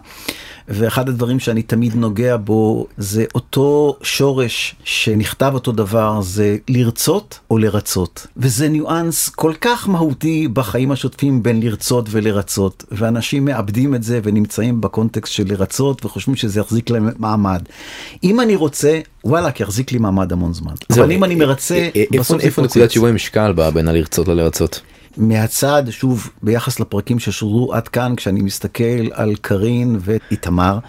ואחד 0.70 1.10
הדברים 1.10 1.40
שאני 1.40 1.62
תמיד 1.62 1.96
נוגע 1.96 2.38
בו 2.38 2.88
זה 2.98 3.26
אותו 3.36 3.98
שורש 4.04 4.76
שנכתב 4.84 5.52
אותו 5.54 5.72
דבר, 5.72 6.22
זה 6.22 6.58
לרצות 6.68 7.40
או 7.52 7.58
לרצות. 7.58 8.28
וזה 8.38 8.70
ניואנס 8.70 9.30
כל 9.30 9.54
כך 9.62 9.90
מהותי 9.90 10.48
בחיים 10.48 10.92
השוטפים 10.92 11.44
בין 11.44 11.60
לרצות 11.64 12.06
ולרצות, 12.10 12.84
ואנשים 12.92 13.46
מאבדים 13.46 13.96
את 13.96 14.04
זה 14.04 14.20
ונמצאים 14.24 14.82
בקונטקסט 14.82 15.34
של 15.34 15.44
לרצות 15.48 16.06
וחושבים 16.06 16.36
שזה 16.36 16.60
יחזיק 16.60 16.90
להם 16.90 17.10
מעמד. 17.18 17.62
אם 18.24 18.40
אני 18.40 18.56
רוצה, 18.56 19.00
וואלה, 19.26 19.52
כי 19.52 19.64
יחזיק 19.64 19.92
לי 19.92 20.00
מעמד 20.00 20.32
המון 20.32 20.54
זמן. 20.54 20.74
אבל 20.90 21.12
אם 21.12 21.24
אני 21.24 21.34
אה, 21.34 21.40
מרצה, 21.40 21.76
אה, 21.76 21.90
אה, 21.96 22.02
איפה- 22.02 22.18
בסוף 22.20 22.42
איפה 22.42 22.62
יפוצץ. 22.62 22.78
נקודת 22.78 22.92
שיווי 22.92 23.12
משקל 23.12 23.54
בין 23.74 23.88
הלרצות 23.88 24.28
ללרצות? 24.28 24.82
מהצד, 25.18 25.84
שוב, 25.90 26.30
ביחס 26.44 26.80
לפרקים 26.80 27.20
ששודרו 27.20 27.74
עד 27.74 27.88
כאן, 27.88 28.16
כשאני 28.16 28.42
מסתכל 28.42 29.08
על 29.12 29.36
קארין 29.42 29.98
ואיתמר, 30.00 30.80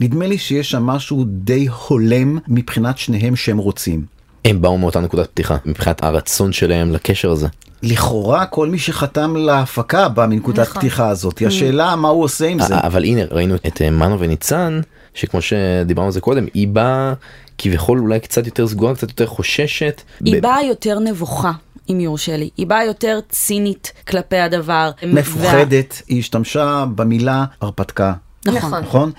נדמה 0.00 0.26
לי 0.26 0.38
שיש 0.38 0.70
שם 0.70 0.82
משהו 0.82 1.24
די 1.26 1.68
הולם 1.88 2.38
מבחינת 2.48 2.98
שניהם 2.98 3.36
שהם 3.36 3.58
רוצים. 3.58 4.04
הם 4.44 4.62
באו 4.62 4.78
מאותה 4.78 5.00
נקודת 5.00 5.26
פתיחה 5.30 5.56
מבחינת 5.64 6.04
הרצון 6.04 6.52
שלהם 6.52 6.92
לקשר 6.92 7.30
הזה. 7.30 7.46
לכאורה 7.82 8.46
כל 8.46 8.68
מי 8.68 8.78
שחתם 8.78 9.36
להפקה 9.36 10.08
בא 10.08 10.26
מנקודת 10.26 10.68
נכון. 10.68 10.80
פתיחה 10.82 11.08
הזאת. 11.08 11.42
השאלה 11.46 11.96
מה 11.96 12.08
הוא 12.08 12.24
עושה 12.24 12.46
עם 12.46 12.58
זה. 12.62 12.74
אבל 12.78 13.04
הנה 13.04 13.22
ראינו 13.30 13.54
את 13.54 13.82
אה, 13.82 13.90
מנו 13.90 14.20
וניצן 14.20 14.80
שכמו 15.14 15.42
שדיברנו 15.42 16.06
על 16.06 16.12
זה 16.12 16.20
קודם 16.20 16.46
היא 16.54 16.68
באה 16.68 17.12
כביכול 17.58 17.98
אולי 17.98 18.20
קצת 18.20 18.46
יותר 18.46 18.68
סגורה 18.68 18.94
קצת 18.94 19.08
יותר 19.08 19.26
חוששת. 19.26 20.02
היא 20.24 20.42
באה 20.42 20.62
יותר 20.62 20.98
נבוכה, 20.98 21.52
אם 21.90 22.00
יורשה 22.00 22.36
לי. 22.36 22.50
היא 22.56 22.66
באה 22.66 22.84
יותר 22.84 23.20
צינית 23.28 23.92
כלפי 24.08 24.36
הדבר. 24.38 24.90
מפוחדת, 25.06 26.02
היא 26.08 26.18
השתמשה 26.18 26.84
במילה 26.94 27.44
הרפתקה, 27.60 28.12
נכון. 28.46 28.74
נכון? 28.82 29.12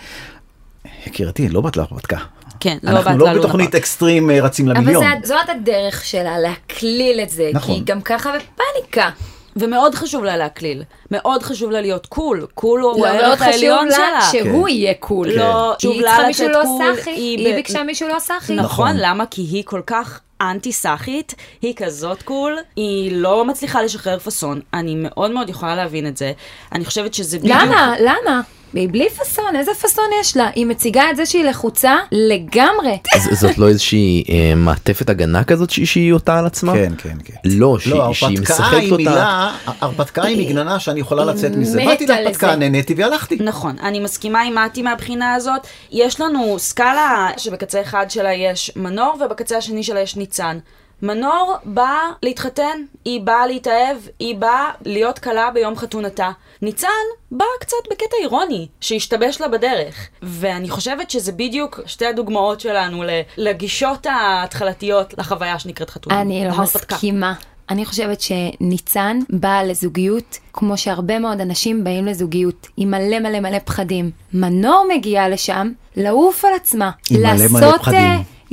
יקירתי, 1.07 1.49
לא 1.49 1.61
באת 1.61 1.77
להרפתקה. 1.77 2.17
כן, 2.59 2.77
לא 2.83 2.89
אנחנו 2.89 3.03
באת 3.11 3.19
לא 3.19 3.25
ללונה 3.25 3.39
בתוכנית 3.39 3.71
פארק. 3.71 3.81
אקסטרים 3.81 4.29
אה, 4.31 4.41
רצים 4.41 4.69
אבל 4.69 4.77
למיליון. 4.77 5.03
זה- 5.23 5.27
זאת 5.27 5.49
הדרך 5.49 6.05
שלה, 6.05 6.39
להקליל 6.39 7.19
את 7.19 7.29
זה. 7.29 7.49
נכון. 7.53 7.73
כי 7.73 7.79
היא 7.79 7.85
גם 7.85 8.01
ככה 8.01 8.29
בפאניקה. 8.29 9.09
ומאוד 9.55 9.95
חשוב 9.95 10.23
לה 10.23 10.37
להקליל. 10.37 10.83
מאוד 11.11 11.43
חשוב 11.43 11.71
לה 11.71 11.81
להיות 11.81 12.05
cool. 12.05 12.45
cool 12.53 12.81
הוא 12.81 12.91
לא, 12.91 12.97
מאוד 12.97 13.07
הערך 13.07 13.39
חשוב 13.39 13.47
העליון 13.53 13.87
לה 13.87 13.95
שלה. 13.95 14.41
שהוא 14.41 14.67
יהיה 14.69 14.93
cool. 14.99 15.29
לא, 15.31 15.69
היא 15.71 15.75
חשוב 15.77 15.95
לה 16.01 16.11
צריכה 16.11 16.27
מישהו 16.27 16.47
לא 16.49 16.63
סאחי, 16.95 17.09
היא 17.09 17.37
היא 17.37 17.53
ב- 17.53 17.55
ביקשה 17.55 17.83
מישהו 17.83 18.07
לא 18.07 18.19
סאחי. 18.19 18.53
נכון, 18.55 18.65
נכון. 18.65 18.91
למה? 18.99 19.25
כי 19.25 19.41
היא 19.41 19.63
כל 19.65 19.81
כך 19.87 20.19
אנטי 20.41 20.71
סאחית, 20.71 21.35
היא 21.61 21.73
כזאת 21.75 22.23
cool, 22.23 22.57
היא 22.75 23.11
לא 23.11 23.45
מצליחה 23.45 23.81
לשחרר 23.81 24.19
פאסון. 24.19 24.61
אני 24.73 24.95
מאוד 24.97 25.31
מאוד 25.31 25.49
יכולה 25.49 25.75
להבין 25.75 26.07
את 26.07 26.17
זה. 26.17 26.33
אני 26.71 26.85
חושבת 26.85 27.13
שזה 27.13 27.39
בדיוק... 27.39 27.55
למה? 27.61 27.95
למה? 27.99 28.41
היא 28.75 28.89
בלי 28.91 29.09
פאסון, 29.09 29.55
איזה 29.55 29.71
פאסון 29.73 30.05
יש 30.21 30.37
לה? 30.37 30.49
היא 30.55 30.65
מציגה 30.65 31.09
את 31.11 31.15
זה 31.15 31.25
שהיא 31.25 31.43
לחוצה 31.43 31.95
לגמרי. 32.11 32.97
זאת 33.31 33.57
לא 33.57 33.67
איזושהי 33.67 34.23
אה, 34.29 34.55
מעטפת 34.55 35.09
הגנה 35.09 35.43
כזאת 35.43 35.69
שהיא- 35.69 35.85
שהיא 35.85 36.13
אותה 36.13 36.39
על 36.39 36.45
עצמה? 36.45 36.73
כן, 36.73 36.93
כן, 36.97 37.17
כן. 37.25 37.33
לא, 37.45 37.79
שהיא 37.79 37.93
לא, 37.93 38.13
שהיא 38.13 38.39
משחקת 38.41 38.83
אותה. 38.91 38.95
מילה, 38.97 39.51
הרפתקה 39.81 40.23
היא 40.23 40.45
מגננה 40.49 40.79
שאני 40.79 40.99
יכולה 40.99 41.25
לצאת 41.25 41.51
מזה. 41.55 41.81
באתי 41.85 42.05
להרפתקה. 42.07 42.55
נהניתי 42.55 42.93
והלכתי. 42.97 43.37
נכון, 43.39 43.75
אני 43.83 43.99
מסכימה 43.99 44.41
עם 44.41 44.55
מתי 44.55 44.81
מהבחינה 44.81 45.33
הזאת. 45.33 45.61
יש 45.91 46.21
לנו 46.21 46.55
סקאלה 46.59 47.27
שבקצה 47.37 47.81
אחד 47.81 48.05
שלה 48.09 48.33
יש 48.33 48.71
מנור 48.75 49.17
ובקצה 49.25 49.57
השני 49.57 49.83
שלה 49.83 49.99
יש 49.99 50.15
ניצן. 50.15 50.57
מנור 51.01 51.55
באה 51.65 52.09
להתחתן, 52.23 52.77
היא 53.05 53.21
באה 53.21 53.47
להתאהב, 53.47 53.97
היא 54.19 54.35
באה 54.35 54.71
להיות 54.85 55.19
כלה 55.19 55.51
ביום 55.53 55.75
חתונתה. 55.75 56.29
ניצן 56.61 56.87
באה 57.31 57.47
קצת 57.59 57.77
בקטע 57.91 58.15
אירוני, 58.21 58.67
שהשתבש 58.81 59.41
לה 59.41 59.47
בדרך. 59.47 60.07
ואני 60.21 60.69
חושבת 60.69 61.11
שזה 61.11 61.31
בדיוק 61.31 61.79
שתי 61.85 62.05
הדוגמאות 62.05 62.59
שלנו 62.59 63.03
ל- 63.03 63.09
לגישות 63.37 64.05
ההתחלתיות 64.05 65.13
לחוויה 65.17 65.59
שנקראת 65.59 65.89
חתונה. 65.89 66.21
אני 66.21 66.45
לא. 66.47 66.57
מסכימה. 66.61 67.33
אני 67.69 67.85
חושבת 67.85 68.21
שניצן 68.21 69.19
באה 69.29 69.63
לזוגיות 69.63 70.37
כמו 70.53 70.77
שהרבה 70.77 71.19
מאוד 71.19 71.41
אנשים 71.41 71.83
באים 71.83 72.05
לזוגיות, 72.05 72.67
עם 72.77 72.91
מלא 72.91 73.19
מלא 73.19 73.39
מלא 73.39 73.59
פחדים. 73.65 74.11
מנור 74.33 74.85
מגיעה 74.95 75.29
לשם 75.29 75.71
לעוף 75.95 76.45
על 76.45 76.53
עצמה. 76.55 76.91
עם 77.11 77.19
מלא 77.19 77.33
מלא 77.33 77.59
לעשות, 77.59 77.81
פחדים. 77.81 77.99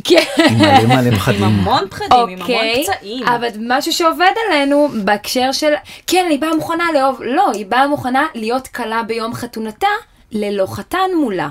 כן. 0.04 0.23
עם 0.50 0.59
מלא 0.59 0.82
מלא 0.82 1.09
עם 1.09 1.16
פחדים. 1.16 1.44
המון 1.44 1.88
פחדים, 1.90 2.09
עם 2.12 2.28
המון 2.28 2.40
אוקיי, 2.40 2.85
פצעים. 2.85 3.28
אבל 3.28 3.49
משהו 3.61 3.92
שעובד 3.92 4.32
עלינו 4.49 4.88
בהקשר 5.04 5.52
של, 5.52 5.73
כן, 6.06 6.25
אני 6.26 6.38
באה 6.38 6.54
מוכנה 6.54 6.85
לאהוב, 6.94 7.23
לא, 7.23 7.50
היא 7.54 7.66
באה 7.66 7.87
מוכנה 7.87 8.26
להיות 8.35 8.68
כלה 8.68 9.02
ביום 9.02 9.35
חתונתה. 9.35 9.87
ללא 10.35 10.66
חתן 10.66 11.11
מולה, 11.21 11.49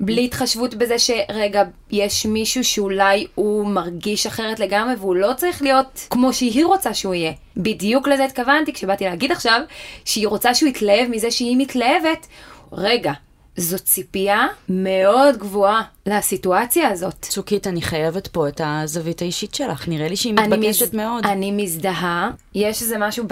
בלי 0.00 0.24
התחשבות 0.24 0.74
בזה 0.74 0.98
שרגע, 0.98 1.62
יש 1.90 2.26
מישהו 2.26 2.64
שאולי 2.64 3.26
הוא 3.34 3.66
מרגיש 3.66 4.26
אחרת 4.26 4.60
לגמרי 4.60 4.94
והוא 4.94 5.16
לא 5.16 5.32
צריך 5.36 5.62
להיות 5.62 6.06
כמו 6.10 6.32
שהיא 6.32 6.64
רוצה 6.64 6.94
שהוא 6.94 7.14
יהיה. 7.14 7.32
בדיוק 7.56 8.08
לזה 8.08 8.24
התכוונתי 8.24 8.72
כשבאתי 8.72 9.04
להגיד 9.04 9.32
עכשיו 9.32 9.60
שהיא 10.04 10.28
רוצה 10.28 10.54
שהוא 10.54 10.68
יתלהב 10.68 11.08
מזה 11.08 11.30
שהיא 11.30 11.56
מתלהבת. 11.58 12.26
רגע, 12.72 13.12
זו 13.56 13.78
ציפייה 13.78 14.46
מאוד 14.68 15.36
גבוהה 15.36 15.82
לסיטואציה 16.06 16.88
הזאת. 16.88 17.14
צוקית, 17.22 17.66
אני 17.66 17.82
חייבת 17.82 18.26
פה 18.26 18.48
את 18.48 18.60
הזווית 18.64 19.22
האישית 19.22 19.54
שלך, 19.54 19.88
נראה 19.88 20.08
לי 20.08 20.16
שהיא 20.16 20.34
אני 20.38 20.48
מתבקשת 20.56 20.82
מז- 20.88 20.94
מאוד. 20.96 21.26
אני 21.26 21.50
מזדהה, 21.52 22.30
יש 22.54 22.82
איזה 22.82 22.96
משהו 22.98 23.24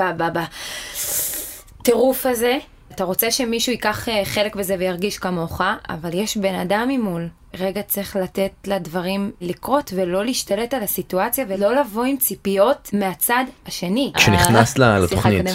בטירוף 1.81 2.27
הזה. 2.27 2.59
אתה 2.95 3.05
רוצה 3.05 3.31
שמישהו 3.31 3.73
ייקח 3.73 4.09
אה, 4.09 4.23
חלק 4.25 4.57
בזה 4.57 4.77
וירגיש 4.79 5.19
כמוך, 5.19 5.61
אבל 5.89 6.11
יש 6.15 6.37
בן 6.37 6.55
אדם 6.55 6.89
ממול. 6.91 7.29
רגע 7.59 7.83
צריך 7.83 8.17
לתת 8.17 8.51
לדברים 8.67 9.31
לקרות 9.41 9.93
ולא 9.97 10.25
להשתלט 10.25 10.75
על 10.75 10.83
הסיטואציה 10.83 11.45
ולא 11.49 11.75
לבוא 11.81 12.05
עם 12.05 12.17
ציפיות 12.17 12.91
מהצד 12.93 13.45
השני. 13.67 14.13
כשנכנסת 14.17 14.81
אה, 14.81 14.99
לתוכנית. 14.99 15.47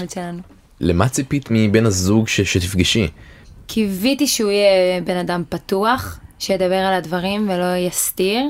למה 0.80 1.10
ציפית 1.10 1.48
מבן 1.52 1.86
הזוג 1.86 2.28
ש- 2.28 2.42
שתפגשי? 2.42 3.08
קיוויתי 3.72 4.28
שהוא 4.28 4.52
יהיה 4.52 5.02
בן 5.02 5.18
אדם 5.18 5.44
פתוח, 5.50 6.20
שידבר 6.40 6.76
על 6.76 6.94
הדברים 6.94 7.50
ולא 7.50 7.76
יסתיר. 7.78 8.42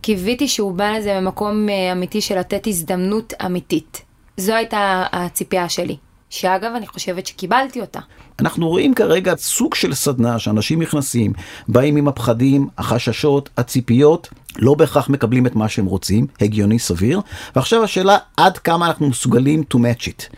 קיוויתי 0.00 0.48
שהוא 0.48 0.72
בא 0.72 0.90
לזה 0.90 1.20
ממקום 1.20 1.68
אה, 1.68 1.92
אמיתי 1.92 2.20
של 2.20 2.38
לתת 2.38 2.66
הזדמנות 2.66 3.32
אמיתית. 3.46 4.02
זו 4.36 4.54
הייתה 4.54 5.04
הציפייה 5.12 5.68
שלי. 5.68 5.96
שאגב, 6.30 6.72
אני 6.76 6.86
חושבת 6.86 7.26
שקיבלתי 7.26 7.80
אותה. 7.80 8.00
אנחנו 8.40 8.68
רואים 8.68 8.94
כרגע 8.94 9.36
סוג 9.36 9.74
של 9.74 9.94
סדנה 9.94 10.38
שאנשים 10.38 10.82
נכנסים, 10.82 11.32
באים 11.68 11.96
עם 11.96 12.08
הפחדים, 12.08 12.68
החששות, 12.78 13.50
הציפיות, 13.56 14.28
לא 14.58 14.74
בהכרח 14.74 15.08
מקבלים 15.08 15.46
את 15.46 15.56
מה 15.56 15.68
שהם 15.68 15.86
רוצים, 15.86 16.26
הגיוני 16.40 16.78
סביר, 16.78 17.20
ועכשיו 17.56 17.84
השאלה 17.84 18.18
עד 18.36 18.58
כמה 18.58 18.86
אנחנו 18.86 19.08
מסוגלים 19.08 19.62
to 19.74 19.76
match 19.76 20.02
it. 20.02 20.36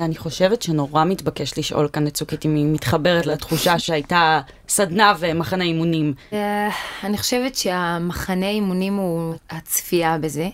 אני 0.00 0.16
חושבת 0.16 0.62
שנורא 0.62 1.04
מתבקש 1.04 1.58
לשאול 1.58 1.88
כאן 1.88 2.06
את 2.06 2.14
צוקית 2.14 2.44
אם 2.44 2.54
היא 2.54 2.66
מתחברת 2.66 3.26
לתחושה 3.26 3.78
שהייתה 3.78 4.40
סדנה 4.68 5.14
ומחנה 5.18 5.64
אימונים. 5.64 6.14
אה, 6.32 6.68
אני 7.04 7.18
חושבת 7.18 7.54
שהמחנה 7.54 8.48
אימונים 8.48 8.96
הוא 8.96 9.34
הצפייה 9.50 10.18
בזה. 10.18 10.48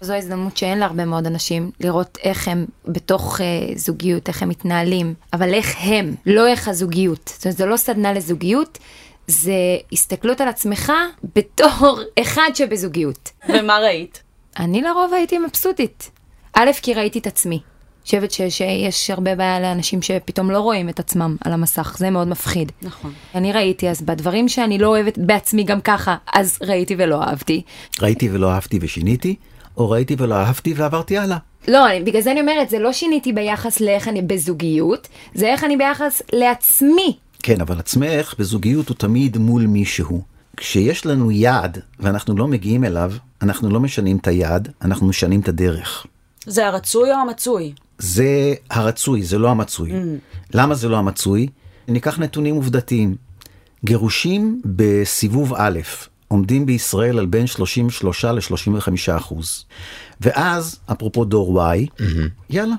זו 0.00 0.14
הזדמנות 0.14 0.56
שאין 0.56 0.78
להרבה 0.78 1.04
מאוד 1.04 1.26
אנשים 1.26 1.70
לראות 1.80 2.18
איך 2.22 2.48
הם 2.48 2.66
בתוך 2.84 3.40
אה, 3.40 3.46
זוגיות, 3.76 4.28
איך 4.28 4.42
הם 4.42 4.48
מתנהלים, 4.48 5.14
אבל 5.32 5.54
איך 5.54 5.76
הם, 5.80 6.14
לא 6.26 6.46
איך 6.46 6.68
הזוגיות. 6.68 7.30
זאת 7.34 7.44
אומרת, 7.44 7.58
זו 7.58 7.66
לא 7.66 7.76
סדנה 7.76 8.12
לזוגיות, 8.12 8.78
זה 9.26 9.52
הסתכלות 9.92 10.40
על 10.40 10.48
עצמך 10.48 10.92
בתור 11.34 12.00
אחד 12.22 12.50
שבזוגיות. 12.54 13.30
ומה 13.48 13.78
ראית? 13.78 14.22
אני 14.58 14.82
לרוב 14.82 15.14
הייתי 15.14 15.38
מבסוטית. 15.38 16.10
א', 16.52 16.70
כי 16.82 16.94
ראיתי 16.94 17.18
את 17.18 17.26
עצמי. 17.26 17.60
חושבת 18.06 18.30
שיש 18.30 19.10
הרבה 19.10 19.34
בעיה 19.34 19.60
לאנשים 19.60 20.02
שפתאום 20.02 20.50
לא 20.50 20.60
רואים 20.60 20.88
את 20.88 21.00
עצמם 21.00 21.36
על 21.44 21.52
המסך, 21.52 21.96
זה 21.98 22.10
מאוד 22.10 22.28
מפחיד. 22.28 22.72
נכון. 22.82 23.12
אני 23.34 23.52
ראיתי, 23.52 23.88
אז 23.88 24.02
בדברים 24.02 24.48
שאני 24.48 24.78
לא 24.78 24.88
אוהבת 24.88 25.18
בעצמי 25.18 25.64
גם 25.64 25.80
ככה, 25.80 26.16
אז 26.34 26.58
ראיתי 26.62 26.94
ולא 26.98 27.22
אהבתי. 27.22 27.62
ראיתי 28.02 28.28
ולא 28.32 28.50
אהבתי 28.50 28.78
ושיניתי, 28.82 29.36
או 29.76 29.90
ראיתי 29.90 30.16
ולא 30.18 30.34
אהבתי 30.34 30.74
ועברתי 30.76 31.18
הלאה. 31.18 31.36
לא, 31.68 31.90
אני, 31.90 32.00
בגלל 32.00 32.22
זה 32.22 32.32
אני 32.32 32.40
אומרת, 32.40 32.70
זה 32.70 32.78
לא 32.78 32.92
שיניתי 32.92 33.32
ביחס 33.32 33.80
לאיך 33.80 34.08
אני 34.08 34.22
בזוגיות, 34.22 35.08
זה 35.34 35.46
איך 35.46 35.64
אני 35.64 35.76
ביחס 35.76 36.22
לעצמי. 36.32 37.16
כן, 37.42 37.60
אבל 37.60 37.78
עצמך 37.78 38.34
בזוגיות 38.38 38.88
הוא 38.88 38.96
תמיד 38.96 39.38
מול 39.38 39.66
מישהו. 39.66 40.22
כשיש 40.56 41.06
לנו 41.06 41.30
יעד 41.30 41.78
ואנחנו 42.00 42.36
לא 42.36 42.48
מגיעים 42.48 42.84
אליו, 42.84 43.12
אנחנו 43.42 43.70
לא 43.70 43.80
משנים 43.80 44.16
את 44.16 44.26
היעד, 44.26 44.68
אנחנו 44.82 45.06
משנים 45.06 45.40
את 45.40 45.48
הדרך. 45.48 46.06
זה 46.46 46.66
הרצוי 46.66 47.10
או 47.10 47.16
המצוי? 47.16 47.72
זה 47.98 48.54
הרצוי, 48.70 49.22
זה 49.22 49.38
לא 49.38 49.48
המצוי. 49.50 49.92
למה 50.54 50.74
זה 50.74 50.88
לא 50.88 50.96
המצוי? 50.96 51.46
ניקח 51.88 52.18
נתונים 52.18 52.54
עובדתיים. 52.54 53.16
גירושים 53.84 54.60
בסיבוב 54.64 55.54
א' 55.56 55.78
עומדים 56.28 56.66
בישראל 56.66 57.18
על 57.18 57.26
בין 57.26 57.46
33 57.46 58.24
ל-35 58.24 59.16
אחוז. 59.16 59.64
ואז, 60.20 60.78
אפרופו 60.92 61.24
דור 61.24 61.62
Y, 61.74 62.02
יאללה, 62.50 62.74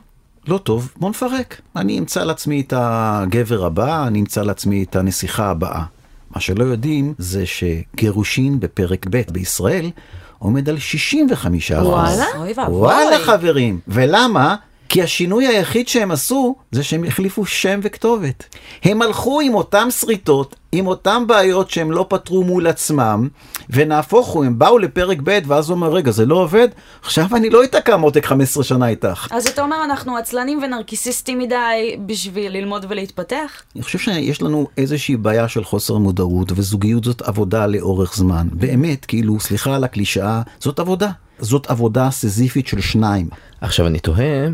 לא 0.48 0.58
טוב, 0.58 0.94
בוא 0.96 1.10
נפרק. 1.10 1.62
אני 1.76 2.00
אמצא 2.00 2.24
לעצמי 2.24 2.62
את 2.62 2.74
הגבר 2.78 3.66
הבא, 3.66 4.08
אני 4.08 4.20
אמצא 4.20 4.42
לעצמי 4.42 4.84
את 4.84 4.96
הנסיכה 4.96 5.50
הבאה. 5.50 5.84
מה 6.36 6.42
שלא 6.42 6.64
יודעים 6.64 7.14
זה 7.18 7.44
שגירושין 7.46 8.60
בפרק 8.60 9.06
ב' 9.10 9.22
בישראל 9.32 9.92
עומד 10.40 10.70
על 10.70 10.80
65 10.80 11.72
אחוז. 11.72 11.88
וואלה? 11.88 12.26
וואלה 12.70 13.20
חברים, 13.26 13.80
ולמה? 13.88 14.56
כי 14.90 15.04
השינוי 15.04 15.48
היחיד 15.48 15.88
שהם 15.88 16.12
עשו 16.12 16.56
זה 16.72 16.84
שהם 16.84 17.04
החליפו 17.04 17.46
שם 17.46 17.80
וכתובת. 17.84 18.56
הם 18.84 19.02
הלכו 19.02 19.42
עם 19.42 19.56
אותם 19.56 19.88
שריטות, 19.92 20.56
עם 20.72 20.88
אותם 20.88 21.28
בעיות 21.28 21.70
שהם 21.70 21.92
לא 21.92 22.06
פתרו 22.10 22.44
מול 22.44 22.68
עצמם, 22.68 23.28
ונהפוך 23.70 24.28
הוא, 24.28 24.46
הם 24.46 24.60
באו 24.60 24.78
לפרק 24.80 25.18
ב' 25.24 25.40
ואז 25.48 25.70
הוא 25.70 25.76
אומר, 25.76 25.94
רגע, 25.94 26.12
זה 26.12 26.26
לא 26.26 26.36
עובד? 26.36 26.68
עכשיו 27.02 27.26
אני 27.36 27.50
לא 27.50 27.64
איתקע 27.64 27.98
מותק 27.98 28.26
15 28.26 28.64
שנה 28.64 28.88
איתך. 28.88 29.28
אז 29.32 29.48
אתה 29.48 29.62
אומר, 29.62 29.84
אנחנו 29.84 30.18
עצלנים 30.18 30.60
ונרקיסיסטים 30.64 31.40
מדי 31.40 31.98
בשביל 32.06 32.52
ללמוד 32.52 32.86
ולהתפתח? 32.90 33.62
אני 33.76 33.84
חושב 33.84 34.00
שיש 34.00 34.42
לנו 34.42 34.68
איזושהי 34.78 35.18
בעיה 35.18 35.48
של 35.48 35.64
חוסר 35.64 35.98
מודעות, 35.98 36.52
וזוגיות 36.56 37.04
זאת 37.04 37.22
עבודה 37.22 37.68
לאורך 37.68 38.16
זמן. 38.16 38.48
באמת, 38.52 39.06
כאילו, 39.06 39.40
סליחה 39.40 39.76
על 39.76 39.84
הקלישאה, 39.84 40.42
זאת 40.60 40.80
עבודה. 40.80 41.10
זאת 41.40 41.70
עבודה 41.70 42.12
סזיפית 42.12 42.68
של 42.68 42.82
שניים. 42.82 43.30
עכשיו 43.62 43.88
אני 43.88 44.00
תוהה 44.00 44.48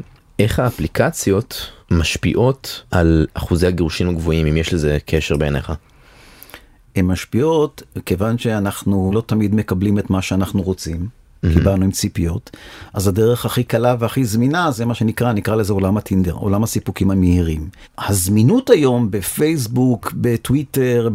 איך 0.43 0.59
האפליקציות 0.59 1.71
משפיעות 1.91 2.83
על 2.91 3.27
אחוזי 3.33 3.67
הגירושים 3.67 4.09
הגבוהים 4.09 4.47
אם 4.47 4.57
יש 4.57 4.73
לזה 4.73 4.97
קשר 5.05 5.37
בעיניך. 5.37 5.73
הן 6.95 7.05
משפיעות 7.05 7.83
כיוון 8.05 8.37
שאנחנו 8.37 9.11
לא 9.13 9.23
תמיד 9.25 9.55
מקבלים 9.55 9.99
את 9.99 10.09
מה 10.09 10.21
שאנחנו 10.21 10.61
רוצים. 10.61 11.07
כי 11.53 11.59
באנו 11.59 11.85
עם 11.85 11.91
ציפיות, 11.91 12.57
אז 12.93 13.07
הדרך 13.07 13.45
הכי 13.45 13.63
קלה 13.63 13.95
והכי 13.99 14.25
זמינה 14.25 14.71
זה 14.71 14.85
מה 14.85 14.95
שנקרא, 14.95 15.33
נקרא 15.33 15.55
לזה 15.55 15.73
עולם 15.73 15.97
הטינדר, 15.97 16.33
עולם 16.33 16.63
הסיפוקים 16.63 17.11
המהירים. 17.11 17.69
הזמינות 17.97 18.69
היום 18.69 19.11
בפייסבוק, 19.11 20.13
בטוויטר, 20.15 21.09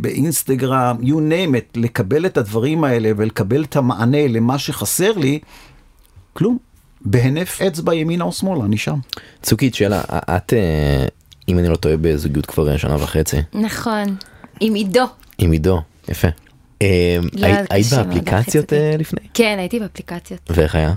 באינסטגרם, 0.00 0.96
you 1.00 1.14
name 1.14 1.54
it, 1.54 1.80
לקבל 1.80 2.26
את 2.26 2.38
הדברים 2.38 2.84
האלה 2.84 3.10
ולקבל 3.16 3.64
את 3.64 3.76
המענה 3.76 4.28
למה 4.28 4.58
שחסר 4.58 5.12
לי, 5.12 5.38
כלום. 6.32 6.58
בהינף 7.00 7.62
אצבע 7.62 7.94
ימינה 7.94 8.24
או 8.24 8.32
שמאלה, 8.32 8.64
אני 8.64 8.76
שם. 8.78 8.98
צוקית 9.42 9.74
שאלה 9.74 10.02
את 10.10 10.52
אה, 10.52 11.06
אם 11.48 11.58
אני 11.58 11.68
לא 11.68 11.76
טועה 11.76 11.96
בזוגיות 12.00 12.46
כבר 12.46 12.76
שנה 12.76 12.94
וחצי 12.94 13.36
נכון, 13.54 14.16
עם 14.60 14.74
עידו. 14.74 15.04
עם 15.38 15.50
עידו 15.52 15.80
יפה. 16.08 16.28
אה, 16.82 17.16
לא, 17.32 17.46
היית- 17.70 17.92
באפליקציות. 17.94 18.72
אה, 18.72 18.94
לפני 18.98 19.20
כן, 19.34 19.56
הייתי 19.58 19.80
באפליקציות. 19.80 20.40
ואיך 20.50 20.74
היה? 20.74 20.94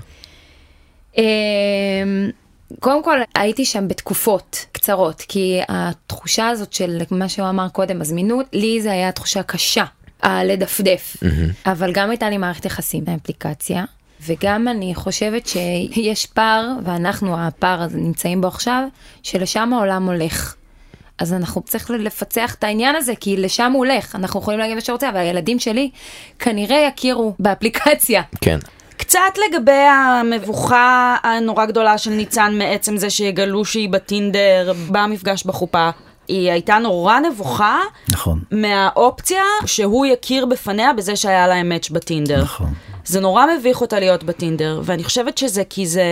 קודם 2.80 3.04
כל 3.04 3.18
הייתי 3.34 3.64
שם 3.64 3.88
בתקופות 3.88 4.66
קצרות, 4.72 5.22
כי 5.28 5.60
התחושה 5.68 6.48
הזאת 6.48 6.72
של 6.72 7.02
מה 7.10 7.28
שהוא 7.28 7.48
אמר 7.48 7.68
קודם, 7.68 8.00
הזמינות, 8.00 8.46
לי 8.52 8.82
זה 8.82 8.92
היה 8.92 9.12
תחושה 9.12 9.42
קשה, 9.42 9.84
הלדפדף. 10.22 11.16
אבל 11.66 11.92
גם 11.92 12.10
הייתה 12.10 12.30
לי 12.30 12.38
מערכת 12.38 12.64
יחסים 12.64 13.04
באפליקציה, 13.04 13.84
וגם 14.26 14.68
אני 14.68 14.94
חושבת 14.94 15.46
שיש 15.46 16.26
פער, 16.26 16.68
ואנחנו 16.84 17.38
הפער 17.38 17.82
הזה 17.82 17.98
נמצאים 17.98 18.40
בו 18.40 18.48
עכשיו, 18.48 18.84
שלשם 19.22 19.72
העולם 19.72 20.06
הולך. 20.06 20.54
אז 21.18 21.32
אנחנו 21.32 21.62
צריך 21.62 21.90
לפצח 21.90 22.54
את 22.54 22.64
העניין 22.64 22.96
הזה, 22.96 23.12
כי 23.20 23.36
לשם 23.36 23.72
הוא 23.72 23.86
הולך. 23.86 24.16
אנחנו 24.16 24.40
יכולים 24.40 24.60
להגיד 24.60 24.74
מה 24.74 24.80
שרוצה, 24.80 25.08
אבל 25.08 25.16
הילדים 25.16 25.58
שלי 25.58 25.90
כנראה 26.38 26.90
יכירו 26.96 27.34
באפליקציה. 27.38 28.22
כן. 28.40 28.58
קצת 28.96 29.20
לגבי 29.46 29.72
המבוכה 29.72 31.16
הנורא 31.22 31.64
גדולה 31.66 31.98
של 31.98 32.10
ניצן 32.10 32.58
מעצם 32.58 32.96
זה 32.96 33.10
שיגלו 33.10 33.64
שהיא 33.64 33.88
בטינדר 33.88 34.72
במפגש 34.88 35.44
בחופה. 35.44 35.90
היא 36.28 36.50
הייתה 36.50 36.78
נורא 36.78 37.18
נבוכה 37.18 37.78
נכון. 38.08 38.40
מהאופציה 38.50 39.42
שהוא 39.66 40.06
יכיר 40.06 40.46
בפניה 40.46 40.92
בזה 40.92 41.16
שהיה 41.16 41.46
להם 41.46 41.68
מאץ' 41.68 41.90
בטינדר. 41.90 42.42
נכון. 42.42 42.72
זה 43.04 43.20
נורא 43.20 43.44
מביך 43.58 43.80
אותה 43.80 43.98
להיות 44.00 44.24
בטינדר, 44.24 44.80
ואני 44.84 45.04
חושבת 45.04 45.38
שזה 45.38 45.62
כי 45.70 45.86
זה... 45.86 46.02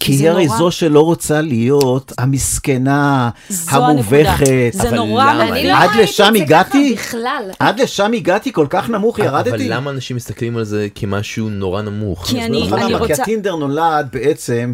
כי 0.00 0.12
היא 0.12 0.30
הרי 0.30 0.46
נורא- 0.46 0.58
זו 0.58 0.70
שלא 0.70 1.00
רוצה 1.00 1.40
להיות 1.40 2.12
המסכנה, 2.18 3.30
המובכת. 3.68 4.46
זה 4.72 4.88
אבל 4.88 4.96
נורא 4.96 5.32
למה? 5.32 5.48
אני 5.48 5.66
לא 5.68 5.72
עד 5.78 5.90
לשם 5.96 6.32
הגעתי? 6.36 6.94
בכלל. 6.94 7.42
עד 7.58 7.80
לשם 7.80 8.12
הגעתי 8.12 8.52
כל 8.52 8.66
כך 8.70 8.90
נמוך, 8.90 9.18
ירדתי. 9.18 9.50
אבל 9.50 9.58
למה 9.62 9.90
אנשים 9.90 10.16
מסתכלים 10.16 10.56
על 10.56 10.64
זה 10.64 10.88
כמשהו 10.94 11.48
נורא 11.48 11.82
נמוך? 11.82 12.26
כי 12.26 12.42
אני- 12.44 12.60
לך 12.62 12.72
למה? 12.72 12.86
כי 12.86 12.94
רוצה- 12.94 13.22
הטינדר 13.22 13.56
נולד 13.56 14.08
בעצם 14.12 14.72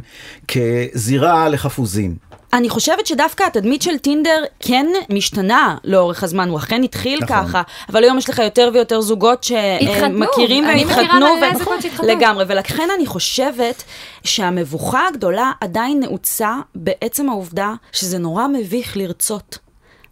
כזירה 0.49 1.49
לחפוזים. 1.49 2.15
אני 2.55 2.69
חושבת 2.69 3.07
שדווקא 3.07 3.45
התדמית 3.45 3.83
של 3.83 3.99
טינדר 3.99 4.45
כן 4.61 4.87
משתנה 5.11 5.77
לאורך 5.85 6.23
הזמן, 6.23 6.49
הוא 6.49 6.59
אכן 6.59 6.83
התחיל 6.83 7.19
נכון. 7.23 7.37
ככה, 7.37 7.63
אבל 7.89 8.05
היום 8.05 8.19
יש 8.19 8.29
לך 8.29 8.39
יותר 8.39 8.71
ויותר 8.75 9.01
זוגות. 9.01 9.45
שמכירים 9.45 10.65
אני 10.65 10.85
מכירה 10.85 11.01
והתחתנו, 11.01 11.37
מלא 11.37 12.03
ו-. 12.03 12.07
לגמרי, 12.07 12.45
ולכן 12.49 12.89
אני 12.97 13.07
חושבת 13.07 13.83
שהמבוכה 14.25 15.09
הגדולה 15.09 15.53
עדיין 15.61 16.01
נעוצה 16.01 16.57
בעצם 16.75 17.29
העובדה 17.29 17.75
שזה 17.93 18.19
נורא 18.19 18.47
מביך 18.47 18.97
לרצות. 18.97 19.64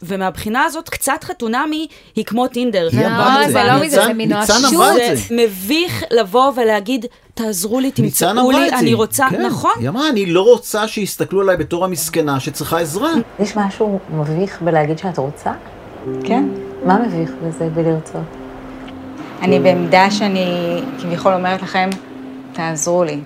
ומהבחינה 0.02 0.64
הזאת, 0.64 0.88
קצת 0.88 1.24
חתונמי 1.24 1.86
היא 2.16 2.24
כמו 2.24 2.46
טינדר. 2.46 2.88
לא, 2.92 3.48
זה 3.48 3.64
לא 3.64 3.80
מזה, 3.80 4.04
זה 4.04 4.12
מנואשות. 4.12 4.94
זה. 4.96 5.14
מביך 5.30 6.04
לבוא 6.10 6.52
ולהגיד, 6.56 7.06
תעזרו 7.34 7.80
לי, 7.80 7.90
תמצאו 7.90 8.50
לי. 8.50 8.70
אני 8.70 8.94
רוצה, 8.94 9.26
כן. 9.30 9.46
נכון? 9.46 9.72
היא 9.80 9.88
אמרה, 9.88 10.08
אני 10.08 10.26
לא 10.26 10.42
רוצה 10.42 10.88
שיסתכלו 10.88 11.40
עליי 11.40 11.56
בתור 11.56 11.84
המסכנה 11.84 12.40
שצריכה 12.40 12.80
עזרה. 12.80 13.12
יש 13.40 13.56
משהו 13.56 13.98
מביך 14.10 14.62
בלהגיד 14.62 14.98
שאת 14.98 15.18
רוצה? 15.18 15.52
כן. 16.24 16.44
מה 16.84 16.98
מביך 16.98 17.30
בזה 17.42 17.68
בלרצות? 17.74 18.22
אני 19.42 19.60
בעמדה 19.60 20.10
שאני 20.10 20.80
כביכול 21.00 21.32
אומרת 21.32 21.62
לכם, 21.62 21.90
תעזרו 22.52 23.04
לי. 23.04 23.20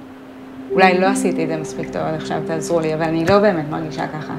אולי 0.73 1.01
לא 1.01 1.07
עשיתי 1.07 1.45
את 1.45 1.49
זה 1.49 1.57
מספיק 1.57 1.87
טוב 1.93 2.03
עד 2.03 2.15
עכשיו, 2.15 2.39
תעזרו 2.47 2.81
לי, 2.81 2.95
אבל 2.95 3.03
אני 3.03 3.25
לא 3.25 3.39
באמת 3.39 3.69
מרגישה 3.71 4.07
ככה. 4.07 4.35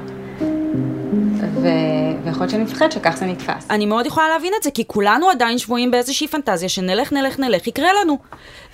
ויכול 1.62 2.42
להיות 2.42 2.50
שאני 2.50 2.62
מפחדת 2.62 2.92
שכך 2.92 3.16
זה 3.16 3.26
נתפס. 3.26 3.66
אני 3.70 3.86
מאוד 3.86 4.06
יכולה 4.06 4.28
להבין 4.28 4.52
את 4.58 4.62
זה, 4.62 4.70
כי 4.70 4.84
כולנו 4.86 5.30
עדיין 5.30 5.58
שבויים 5.58 5.90
באיזושהי 5.90 6.28
פנטזיה 6.28 6.68
שנלך, 6.68 7.12
נלך, 7.12 7.38
נלך, 7.38 7.66
יקרה 7.66 7.88
לנו. 8.02 8.18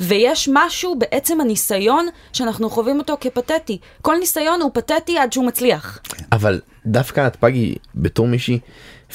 ויש 0.01 0.49
משהו 0.53 0.99
בעצם 0.99 1.41
הניסיון 1.41 2.07
שאנחנו 2.33 2.71
חווים 2.71 2.99
אותו 2.99 3.17
כפתטי. 3.21 3.79
כל 4.03 4.17
ניסיון 4.21 4.61
הוא 4.61 4.71
פתטי 4.75 5.19
עד 5.19 5.33
שהוא 5.33 5.47
מצליח. 5.47 5.99
אבל 6.33 6.61
דווקא 6.87 7.27
את 7.27 7.37
פגי 7.37 7.75
בתור 7.95 8.27
מישהי 8.27 8.59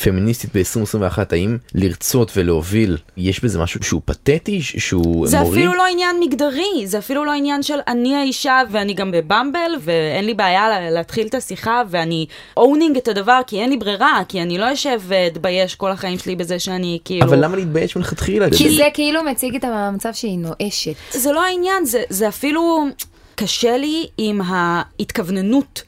פמיניסטית 0.03 0.49
ב-2021 0.57 1.19
האם 1.31 1.57
לרצות 1.75 2.31
ולהוביל 2.35 2.97
יש 3.17 3.43
בזה 3.43 3.59
משהו 3.59 3.83
שהוא 3.83 4.01
פתטי 4.05 4.61
שהוא 4.61 5.27
זה 5.27 5.39
מוריד? 5.39 5.59
אפילו 5.59 5.73
לא 5.73 5.85
עניין 5.85 6.15
מגדרי, 6.19 6.71
זה 6.85 6.97
אפילו 6.97 7.25
לא 7.25 7.31
עניין 7.31 7.63
של 7.63 7.77
אני 7.87 8.15
האישה 8.15 8.61
ואני 8.71 8.93
גם 8.93 9.11
בבמבל 9.11 9.71
ואין 9.81 10.25
לי 10.25 10.33
בעיה 10.33 10.69
לה- 10.69 10.89
להתחיל 10.89 11.27
את 11.27 11.35
השיחה 11.35 11.81
ואני 11.89 12.25
אונינג 12.57 12.97
את 12.97 13.07
הדבר 13.07 13.39
כי 13.47 13.61
אין 13.61 13.69
לי 13.69 13.77
ברירה, 13.77 14.21
כי 14.27 14.41
אני 14.41 14.57
לא 14.57 14.73
אשב 14.73 14.99
ואתבייש 15.07 15.75
כל 15.75 15.91
החיים 15.91 16.17
שלי 16.19 16.35
בזה 16.35 16.59
שאני 16.59 16.99
כאילו... 17.05 17.25
אבל 17.25 17.43
למה 17.45 17.55
להתבייש 17.57 17.95
מלכתחילה? 17.95 18.45
כי 18.57 18.75
זה 18.75 18.87
כאילו 18.93 19.23
מציג 19.23 19.55
את 19.55 19.63
המצב 19.63 20.09
שהיא 20.13 20.37
נואשת. 20.39 20.93
זה 21.11 21.31
לא 21.31 21.43
העניין, 21.45 21.85
זה, 21.85 22.03
זה 22.09 22.27
אפילו 22.27 22.85
קשה 23.35 23.77
לי 23.77 24.05
עם 24.17 24.41
ההתכווננות 24.45 25.81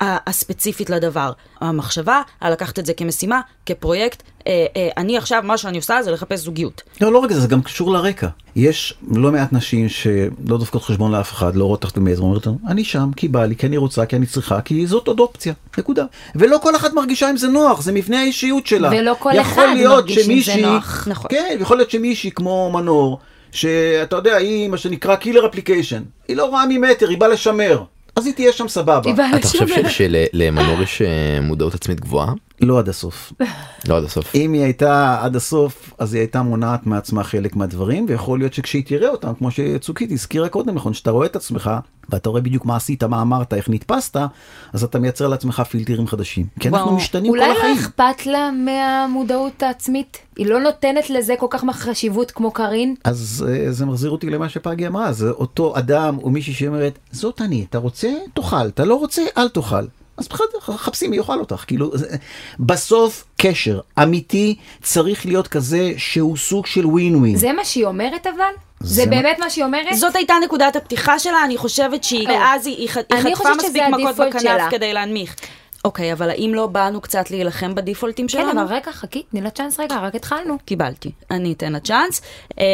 הספציפית 0.00 0.90
לדבר. 0.90 1.32
המחשבה, 1.60 2.22
על 2.40 2.52
לקחת 2.52 2.78
את 2.78 2.86
זה 2.86 2.94
כמשימה, 2.94 3.40
כפרויקט, 3.66 4.22
אה, 4.46 4.66
אה, 4.76 4.88
אני 4.96 5.16
עכשיו, 5.16 5.42
מה 5.44 5.58
שאני 5.58 5.76
עושה 5.76 6.02
זה 6.02 6.10
לחפש 6.10 6.38
זוגיות. 6.40 6.82
לא, 7.00 7.12
לא 7.12 7.18
רק 7.18 7.32
זה, 7.32 7.40
זה 7.40 7.48
גם 7.48 7.62
קשור 7.62 7.92
לרקע. 7.92 8.28
יש 8.56 8.94
לא 9.10 9.32
מעט 9.32 9.52
נשים 9.52 9.88
שלא 9.88 10.58
דופקות 10.58 10.82
חשבון 10.82 11.12
לאף 11.12 11.32
אחד, 11.32 11.56
לא 11.56 11.64
רואות 11.64 11.80
תחת 11.80 11.98
מאיזה, 11.98 12.22
אומרת, 12.22 12.46
אני 12.68 12.84
שם, 12.84 13.10
כי 13.16 13.28
בא 13.28 13.44
לי, 13.44 13.56
כי 13.56 13.66
אני 13.66 13.76
רוצה, 13.76 14.06
כי 14.06 14.16
אני 14.16 14.26
צריכה, 14.26 14.60
כי 14.60 14.86
זאת 14.86 15.08
עוד 15.08 15.20
אופציה, 15.20 15.52
נקודה. 15.78 16.04
ולא 16.36 16.58
כל 16.62 16.76
אחת 16.76 16.92
מרגישה 16.92 17.28
עם 17.28 17.36
זה 17.36 17.48
נוח, 17.48 17.80
זה 17.82 17.92
מבנה 17.92 18.20
האישיות 18.20 18.66
שלה. 18.66 18.90
ולא 18.92 19.14
כל 19.18 19.30
יכול 19.34 19.64
אחד 19.64 19.72
להיות 19.74 19.94
מרגיש 19.94 20.16
עם 20.18 20.22
זה 20.22 20.44
שמישהי- 20.52 20.62
נוח. 20.62 21.08
נכון. 21.10 21.26
כן, 21.30 21.56
יכול 21.60 21.76
להיות 21.76 21.90
שמישהי 21.90 22.30
כמו 22.30 22.70
מנור, 22.74 23.18
שאתה 23.52 24.16
יודע, 24.16 24.36
היא 24.36 24.68
מה 24.68 24.76
שנקרא 24.76 25.16
קילר 25.16 25.46
אפליקיישן, 25.46 26.02
היא 26.28 26.36
לא 26.36 26.44
רואה 26.44 26.64
ממטר, 26.68 27.08
היא 27.08 27.18
באה 27.18 27.28
לשמר. 27.28 27.82
אז 28.20 28.26
היא 28.26 28.34
תהיה 28.34 28.52
שם 28.52 28.68
סבבה. 28.68 29.00
אתה 29.36 29.48
חושב 29.48 29.88
שלמנור 29.88 30.82
יש 30.82 31.02
אה, 31.02 31.40
מודעות 31.42 31.74
עצמית 31.74 32.00
גבוהה? 32.00 32.32
לא 32.60 32.78
עד 32.78 32.88
הסוף. 32.88 33.32
לא 33.88 33.96
עד 33.96 34.04
הסוף. 34.04 34.34
אם 34.34 34.52
היא 34.52 34.62
הייתה 34.62 35.18
עד 35.22 35.36
הסוף, 35.36 35.94
אז 35.98 36.14
היא 36.14 36.20
הייתה 36.20 36.42
מונעת 36.42 36.86
מעצמה 36.86 37.24
חלק 37.24 37.56
מהדברים, 37.56 38.06
ויכול 38.08 38.38
להיות 38.38 38.54
שכשהיא 38.54 38.82
תראה 38.86 39.08
אותם, 39.08 39.34
כמו 39.38 39.50
שצוקית 39.50 40.12
הזכירה 40.12 40.48
קודם, 40.48 40.74
נכון, 40.74 40.94
שאתה 40.94 41.10
רואה 41.10 41.26
את 41.26 41.36
עצמך, 41.36 41.70
ואתה 42.10 42.30
רואה 42.30 42.40
בדיוק 42.40 42.64
מה 42.64 42.76
עשית, 42.76 43.02
מה 43.04 43.22
אמרת, 43.22 43.54
איך 43.54 43.68
נתפסת, 43.70 44.16
אז 44.72 44.84
אתה 44.84 44.98
מייצר 44.98 45.28
לעצמך 45.28 45.60
פילטרים 45.60 46.06
חדשים. 46.06 46.46
כי 46.60 46.68
אנחנו 46.68 46.86
וואו. 46.86 46.96
משתנים 46.96 47.32
כל 47.32 47.38
אולי 47.38 47.48
לא 47.48 47.58
החיים. 47.58 47.76
אכפת 47.76 48.26
לה 48.26 48.50
מהמודעות 48.50 49.62
העצמית? 49.62 50.18
היא 50.36 50.46
לא 50.46 50.60
נותנת 50.60 51.10
לזה 51.10 51.34
כל 51.38 51.46
כך 51.50 51.64
חשיבות 51.72 52.30
כמו 52.30 52.50
קארין? 52.50 52.94
אז 53.04 53.46
אה, 53.48 53.72
זה 53.72 53.86
מחזיר 53.86 54.10
אותי 54.10 54.30
למה 54.30 54.48
שפגי 54.48 54.86
אמרה, 54.86 55.12
זה 55.12 55.30
אותו 55.30 55.78
אדם 55.78 56.18
או 56.22 56.30
מישהי 56.30 56.54
שאומרת, 56.54 56.98
זאת 57.12 57.40
אני, 57.40 57.66
אתה 57.70 57.78
רוצה, 57.78 58.08
תאכל, 58.34 58.68
אתה 58.68 58.84
לא 58.84 58.94
רוצה, 58.94 59.22
אל 59.38 59.48
תאכל. 59.48 59.84
אז 60.20 60.28
בסדר, 60.28 60.76
חפשי 60.76 61.08
מי 61.08 61.16
יאכל 61.16 61.38
אותך, 61.40 61.64
כאילו, 61.66 61.90
זה- 61.98 62.16
בסוף 62.60 63.24
קשר 63.36 63.80
אמיתי 64.02 64.56
צריך 64.82 65.26
להיות 65.26 65.48
כזה 65.48 65.92
שהוא 65.96 66.36
סוג 66.36 66.66
של 66.66 66.86
ווין 66.86 67.16
ווין. 67.16 67.36
זה 67.36 67.52
מה 67.52 67.64
שהיא 67.64 67.84
אומרת 67.84 68.26
אבל? 68.26 68.52
זה 68.80 68.94
זה 68.94 69.06
באמת 69.06 69.38
מה 69.38 69.50
שהיא 69.50 69.64
אומרת? 69.64 69.94
זאת 69.96 70.16
הייתה 70.16 70.34
נקודת 70.44 70.76
הפתיחה 70.76 71.18
שלה, 71.18 71.44
אני 71.44 71.56
חושבת 71.56 72.04
שהיא, 72.04 72.28
ואז 72.28 72.66
היא, 72.66 72.76
היא, 72.76 72.88
חטפה 72.88 73.16
חושבת 73.34 73.56
מספיק 73.56 73.70
שזה 73.70 73.88
מכות 73.88 74.16
בכנף 74.28 74.42
שלה. 74.42 74.70
כדי 74.70 74.92
להנמיך. 74.92 75.36
אוקיי, 75.84 76.12
אבל 76.12 76.30
האם 76.30 76.52
לא 76.54 76.66
באנו 76.66 77.00
קצת 77.00 77.30
להילחם 77.30 77.74
בדיפולטים 77.74 78.26
כן, 78.26 78.32
שלנו? 78.32 78.62
אבל 78.62 78.74
רגע, 78.74 78.92
חכי, 78.92 79.22
תני 79.30 79.40
לה 79.40 79.50
צ'אנס 79.50 79.80
רגע, 79.80 79.96
רק 80.00 80.14
התחלנו. 80.14 80.56
קיבלתי, 80.64 81.10
אני 81.30 81.52
אתן 81.52 81.72
לה 81.72 81.80
צ'אנס. 81.80 82.22
אמ, 82.58 82.64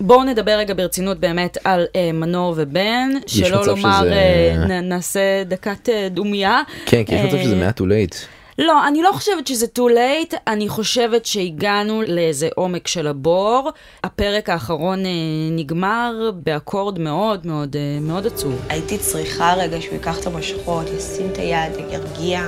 בואו 0.00 0.24
נדבר 0.24 0.52
רגע 0.52 0.74
ברצינות 0.74 1.18
באמת 1.20 1.58
על 1.64 1.86
אה, 1.96 2.10
מנור 2.12 2.54
ובן, 2.56 3.10
שלא 3.26 3.66
לומר 3.66 4.00
שזה- 4.00 4.54
נ- 4.68 4.88
נעשה 4.88 5.20
דקת 5.44 5.88
אה, 5.88 6.08
דומייה. 6.10 6.60
כן, 6.86 7.04
כי 7.04 7.14
יש 7.14 7.20
מצב 7.20 7.42
שזה 7.42 7.56
מעט 7.56 7.80
too 7.80 7.84
late. 7.84 8.16
לא, 8.58 8.88
אני 8.88 9.02
לא 9.02 9.10
חושבת 9.12 9.46
שזה 9.46 9.66
too 9.78 9.90
late, 9.90 10.36
אני 10.46 10.68
חושבת 10.68 11.26
שהגענו 11.26 12.02
לאיזה 12.08 12.48
עומק 12.54 12.86
של 12.86 13.06
הבור. 13.06 13.70
הפרק 14.04 14.48
האחרון 14.48 15.06
אה, 15.06 15.10
נגמר 15.50 16.30
באקורד 16.44 16.98
מאוד 16.98 17.46
מאוד 17.46 17.76
אה, 17.76 17.98
מאוד 18.00 18.26
עצוב. 18.26 18.62
הייתי 18.68 18.98
צריכה 18.98 19.54
רגע 19.58 19.80
שהוא 19.80 19.94
ייקח 19.94 20.20
את 20.20 20.26
המשכות, 20.26 20.86
ישים 20.98 21.26
את 21.32 21.38
היד, 21.38 21.72
ירגיע. 21.90 22.40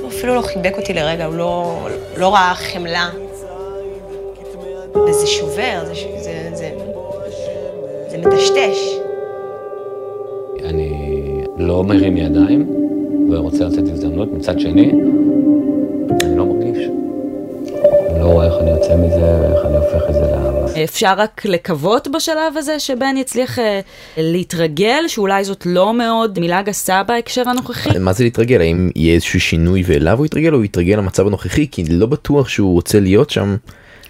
הוא 0.00 0.08
אפילו 0.08 0.34
לא 0.34 0.42
חיבק 0.42 0.72
אותי 0.78 0.94
לרגע, 0.94 1.24
הוא 1.24 1.34
לא, 1.34 1.88
לא 2.16 2.34
ראה 2.34 2.54
חמלה. 2.54 3.10
וזה 5.08 5.26
שובר, 5.26 5.84
זה, 5.84 5.94
זה, 6.22 6.50
זה, 6.54 6.70
זה 8.10 8.18
מטשטש. 8.18 8.78
אני 10.64 10.92
לא 11.58 11.84
מרים 11.84 12.16
ידיים 12.16 12.68
ורוצה 13.30 13.64
לתת 13.64 13.88
הזדמנות. 13.92 14.32
מצד 14.32 14.60
שני, 14.60 14.92
רואה 18.32 18.46
איך 18.46 18.54
אני 18.60 18.70
יוצא 18.70 18.96
מזה 18.96 19.40
ואיך 19.40 19.66
אני 19.66 19.76
הופך 19.76 20.08
את 20.08 20.14
זה 20.14 20.20
לאהבה. 20.20 20.84
אפשר 20.84 21.14
רק 21.16 21.44
לקוות 21.44 22.08
בשלב 22.08 22.56
הזה 22.56 22.78
שבן 22.78 23.16
יצליח 23.16 23.58
אה, 23.58 23.80
להתרגל, 24.16 25.04
שאולי 25.08 25.44
זאת 25.44 25.66
לא 25.66 25.94
מאוד 25.94 26.38
מילה 26.38 26.62
גסה 26.62 27.02
בהקשר 27.02 27.48
הנוכחי. 27.48 27.98
מה 27.98 28.12
זה 28.12 28.24
להתרגל? 28.24 28.60
האם 28.60 28.90
יהיה 28.96 29.14
איזשהו 29.14 29.40
שינוי 29.40 29.82
ואליו 29.86 30.18
הוא 30.18 30.26
יתרגל 30.26 30.52
או 30.52 30.56
הוא 30.56 30.64
יתרגל 30.64 30.96
למצב 30.96 31.26
הנוכחי? 31.26 31.68
כי 31.70 31.84
לא 31.84 32.06
בטוח 32.06 32.48
שהוא 32.48 32.72
רוצה 32.72 33.00
להיות 33.00 33.30
שם. 33.30 33.56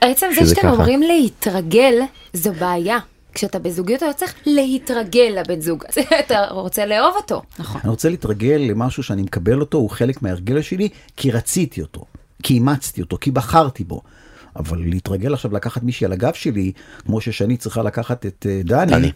עצם 0.01 0.27
זה 0.41 0.47
שאתם 0.47 0.61
ככה. 0.61 0.71
אומרים 0.71 1.03
להתרגל, 1.03 1.95
זו 2.33 2.53
בעיה. 2.53 2.99
כשאתה 3.35 3.59
בזוגיות 3.59 3.99
אתה 3.99 4.07
לא 4.07 4.13
צריך 4.13 4.35
להתרגל 4.47 5.37
לבן 5.41 5.61
זוג, 5.61 5.85
אתה 6.27 6.47
רוצה 6.51 6.87
לאהוב 6.87 7.15
אותו. 7.17 7.43
נכון. 7.59 7.81
אני 7.85 7.91
רוצה 7.91 8.09
להתרגל 8.09 8.67
למשהו 8.71 9.03
שאני 9.03 9.23
מקבל 9.23 9.61
אותו, 9.61 9.79
הוא 9.79 9.91
חלק 9.91 10.23
מההרגל 10.23 10.63
שלי, 10.63 10.89
כי 11.17 11.31
רציתי 11.31 11.81
אותו, 11.81 12.05
כי 12.43 12.55
אימצתי 12.55 13.01
אותו, 13.01 13.19
כי 13.21 13.31
בחרתי 13.31 13.85
בו. 13.85 14.03
אבל 14.57 14.79
להתרגל 14.79 15.35
עכשיו 15.35 15.55
לקחת 15.55 15.83
מישהי 15.83 16.05
על 16.05 16.13
הגב 16.13 16.33
שלי, 16.33 16.73
כמו 17.07 17.21
ששני 17.21 17.57
צריכה 17.57 17.83
לקחת 17.83 18.27
את 18.27 18.47
אה, 18.49 18.61
דני, 18.65 18.93
דני. 18.93 19.13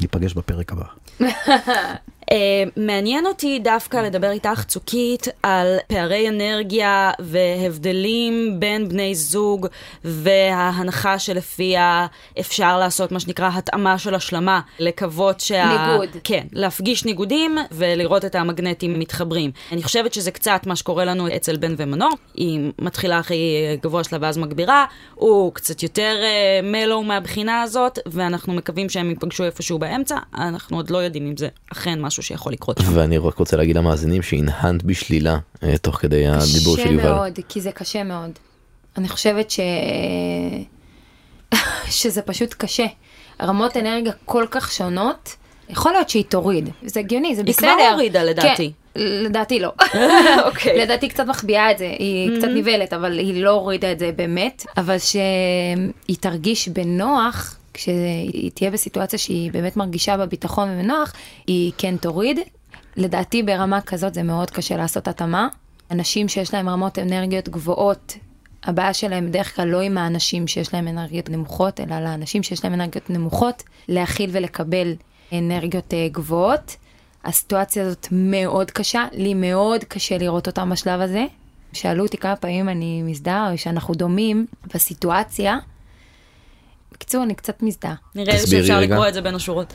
ניפגש 0.00 0.34
בפרק 0.34 0.72
הבא. 0.72 0.84
Uh, 1.20 2.34
מעניין 2.76 3.26
אותי 3.26 3.58
דווקא 3.58 3.96
לדבר 3.96 4.30
איתך, 4.30 4.64
צוקית, 4.64 5.28
על 5.42 5.76
פערי 5.86 6.28
אנרגיה 6.28 7.10
והבדלים 7.18 8.60
בין 8.60 8.88
בני 8.88 9.14
זוג 9.14 9.66
וההנחה 10.04 11.18
שלפיה 11.18 12.06
אפשר 12.40 12.78
לעשות 12.78 13.12
מה 13.12 13.20
שנקרא 13.20 13.50
התאמה 13.54 13.98
של 13.98 14.14
השלמה, 14.14 14.60
לקוות 14.78 15.40
שה... 15.40 15.64
ניגוד. 15.68 16.16
כן, 16.24 16.46
להפגיש 16.52 17.04
ניגודים 17.04 17.58
ולראות 17.72 18.24
את 18.24 18.34
המגנטים 18.34 18.98
מתחברים. 18.98 19.50
אני 19.72 19.82
חושבת 19.82 20.14
שזה 20.14 20.30
קצת 20.30 20.62
מה 20.66 20.76
שקורה 20.76 21.04
לנו 21.04 21.36
אצל 21.36 21.56
בן 21.56 21.74
ומנור. 21.78 22.12
היא 22.34 22.72
מתחילה 22.78 23.18
הכי 23.18 23.56
גבוה 23.82 24.04
שלה 24.04 24.18
ואז 24.22 24.38
מגבירה, 24.38 24.84
הוא 25.14 25.54
קצת 25.54 25.82
יותר 25.82 26.16
uh, 26.20 26.66
מלו 26.66 27.02
מהבחינה 27.02 27.62
הזאת, 27.62 27.98
ואנחנו 28.06 28.54
מקווים 28.54 28.88
שהם 28.88 29.10
ייפגשו 29.10 29.44
איפשהו 29.44 29.78
באמצע. 29.88 30.16
אנחנו 30.34 30.76
עוד 30.76 30.90
לא 30.90 30.98
יודעים 30.98 31.26
אם 31.26 31.36
זה 31.36 31.48
אכן 31.72 32.00
משהו 32.00 32.22
שיכול 32.22 32.52
לקרות. 32.52 32.80
ואני 32.92 33.18
רק 33.18 33.38
רוצה 33.38 33.56
להגיד 33.56 33.76
למאזינים 33.76 34.22
שהנהנת 34.22 34.82
בשלילה 34.82 35.38
אה, 35.62 35.78
תוך 35.78 35.96
כדי 35.96 36.26
הדיבור 36.26 36.76
של 36.76 36.82
קשה 36.82 36.92
יובל. 36.92 37.12
מאוד, 37.12 37.38
כי 37.48 37.60
זה 37.60 37.72
קשה 37.72 38.04
מאוד. 38.04 38.30
אני 38.98 39.08
חושבת 39.08 39.50
ש... 39.50 39.60
שזה 42.00 42.22
פשוט 42.22 42.54
קשה. 42.58 42.86
רמות 43.42 43.76
אנרגיה 43.76 44.12
כל 44.24 44.46
כך 44.50 44.72
שונות, 44.72 45.36
יכול 45.68 45.92
להיות 45.92 46.08
שהיא 46.08 46.24
תוריד. 46.28 46.70
זה 46.82 47.00
הגיוני, 47.00 47.34
זה 47.34 47.42
היא 47.46 47.48
בסדר. 47.48 47.68
כבר 47.78 47.88
הורידה, 47.92 48.24
לדעתי. 48.24 48.72
כן, 48.94 49.00
לדעתי 49.00 49.60
לא. 49.60 49.72
אוקיי. 50.46 50.78
לדעתי 50.78 51.08
קצת 51.08 51.26
מחביאה 51.26 51.70
את 51.70 51.78
זה, 51.78 51.94
היא 51.98 52.38
קצת 52.38 52.48
נבלת, 52.48 52.92
אבל 52.92 53.18
היא 53.18 53.42
לא 53.42 53.50
הורידה 53.50 53.92
את 53.92 53.98
זה 53.98 54.10
באמת. 54.16 54.66
אבל 54.76 54.98
שהיא 54.98 56.16
תרגיש 56.20 56.68
בנוח, 56.68 57.57
כשהיא 57.78 58.50
תהיה 58.54 58.70
בסיטואציה 58.70 59.18
שהיא 59.18 59.52
באמת 59.52 59.76
מרגישה 59.76 60.16
בביטחון 60.16 60.68
ובנוח, 60.70 61.12
היא 61.46 61.72
כן 61.78 61.96
תוריד. 61.96 62.38
לדעתי 62.96 63.42
ברמה 63.42 63.80
כזאת 63.80 64.14
זה 64.14 64.22
מאוד 64.22 64.50
קשה 64.50 64.76
לעשות 64.76 65.08
התאמה. 65.08 65.48
אנשים 65.90 66.28
שיש 66.28 66.54
להם 66.54 66.68
רמות 66.68 66.98
אנרגיות 66.98 67.48
גבוהות, 67.48 68.16
הבעיה 68.64 68.94
שלהם 68.94 69.28
בדרך 69.28 69.56
כלל 69.56 69.68
לא 69.68 69.80
עם 69.80 69.98
האנשים 69.98 70.46
שיש 70.46 70.74
להם 70.74 70.88
אנרגיות 70.88 71.30
נמוכות, 71.30 71.80
אלא 71.80 72.00
לאנשים 72.00 72.42
שיש 72.42 72.64
להם 72.64 72.74
אנרגיות 72.74 73.10
נמוכות, 73.10 73.62
להכיל 73.88 74.30
ולקבל 74.32 74.94
אנרגיות 75.32 75.94
אה, 75.94 76.08
גבוהות. 76.12 76.76
הסיטואציה 77.24 77.82
הזאת 77.82 78.08
מאוד 78.12 78.70
קשה, 78.70 79.06
לי 79.12 79.34
מאוד 79.34 79.84
קשה 79.84 80.18
לראות 80.18 80.46
אותם 80.46 80.70
בשלב 80.70 81.00
הזה. 81.00 81.24
שאלו 81.72 82.04
אותי 82.04 82.16
כמה 82.16 82.36
פעמים 82.36 82.68
אני 82.68 83.02
מזדהה, 83.02 83.52
או 83.52 83.58
שאנחנו 83.58 83.94
דומים 83.94 84.46
בסיטואציה. 84.74 85.58
בקיצור, 86.92 87.22
אני 87.22 87.34
קצת 87.34 87.62
מזדהה. 87.62 87.94
נראה 88.14 88.32
לי 88.32 88.38
שאפשר 88.38 88.76
רגע. 88.76 88.94
לקרוא 88.94 89.08
את 89.08 89.14
זה 89.14 89.20
בין 89.20 89.34
השורות. 89.34 89.74